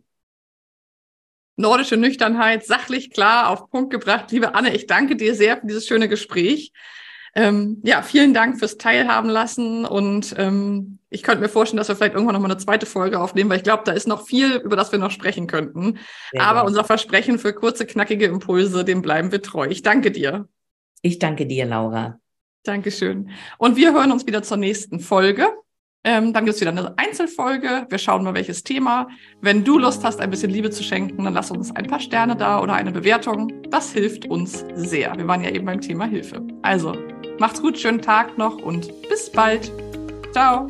Nordische 1.57 1.97
Nüchternheit, 1.97 2.65
sachlich 2.65 3.11
klar 3.11 3.49
auf 3.49 3.69
Punkt 3.69 3.91
gebracht. 3.91 4.31
Liebe 4.31 4.55
Anne, 4.55 4.75
ich 4.75 4.87
danke 4.87 5.15
dir 5.15 5.35
sehr 5.35 5.57
für 5.57 5.67
dieses 5.67 5.87
schöne 5.87 6.09
Gespräch. 6.09 6.71
Ähm, 7.37 7.81
ja, 7.83 8.01
vielen 8.01 8.33
Dank 8.33 8.59
fürs 8.59 8.77
Teilhaben 8.77 9.29
lassen 9.29 9.83
und 9.83 10.33
ähm, 10.37 10.99
ich 11.09 11.21
könnte 11.21 11.41
mir 11.41 11.49
vorstellen, 11.49 11.77
dass 11.77 11.89
wir 11.89 11.95
vielleicht 11.97 12.13
irgendwann 12.13 12.33
noch 12.33 12.41
mal 12.41 12.49
eine 12.49 12.57
zweite 12.57 12.85
Folge 12.85 13.19
aufnehmen, 13.19 13.49
weil 13.49 13.57
ich 13.57 13.63
glaube, 13.63 13.83
da 13.85 13.91
ist 13.91 14.07
noch 14.07 14.25
viel, 14.25 14.55
über 14.55 14.77
das 14.77 14.93
wir 14.93 14.99
noch 14.99 15.11
sprechen 15.11 15.45
könnten. 15.45 15.97
Sehr 16.31 16.41
Aber 16.41 16.61
gut. 16.61 16.69
unser 16.69 16.85
Versprechen 16.85 17.37
für 17.37 17.53
kurze, 17.53 17.85
knackige 17.85 18.25
Impulse, 18.25 18.85
dem 18.85 19.01
bleiben 19.01 19.33
wir 19.33 19.41
treu. 19.41 19.67
Ich 19.69 19.81
danke 19.81 20.11
dir. 20.11 20.47
Ich 21.01 21.19
danke 21.19 21.45
dir, 21.45 21.65
Laura. 21.65 22.19
Dankeschön. 22.63 23.29
Und 23.57 23.75
wir 23.75 23.93
hören 23.93 24.13
uns 24.13 24.25
wieder 24.25 24.41
zur 24.41 24.57
nächsten 24.57 25.01
Folge. 25.01 25.49
Ähm, 26.05 26.31
dann 26.31 26.45
gibt 26.45 26.55
es 26.55 26.61
wieder 26.61 26.71
eine 26.71 26.97
Einzelfolge. 26.97 27.87
Wir 27.89 27.97
schauen 27.97 28.23
mal, 28.23 28.33
welches 28.33 28.63
Thema. 28.63 29.09
Wenn 29.41 29.65
du 29.65 29.77
Lust 29.77 30.05
hast, 30.05 30.21
ein 30.21 30.29
bisschen 30.29 30.51
Liebe 30.51 30.69
zu 30.69 30.83
schenken, 30.83 31.25
dann 31.25 31.33
lass 31.33 31.51
uns 31.51 31.75
ein 31.75 31.87
paar 31.87 31.99
Sterne 31.99 32.37
da 32.37 32.61
oder 32.61 32.75
eine 32.75 32.91
Bewertung. 32.93 33.51
Das 33.69 33.91
hilft 33.91 34.27
uns 34.27 34.63
sehr. 34.75 35.17
Wir 35.17 35.27
waren 35.27 35.43
ja 35.43 35.49
eben 35.49 35.65
beim 35.65 35.81
Thema 35.81 36.05
Hilfe. 36.05 36.41
Also, 36.61 36.93
Macht's 37.37 37.61
gut, 37.61 37.77
schönen 37.77 38.01
Tag 38.01 38.37
noch 38.37 38.57
und 38.57 38.89
bis 39.09 39.29
bald. 39.29 39.71
Ciao. 40.31 40.67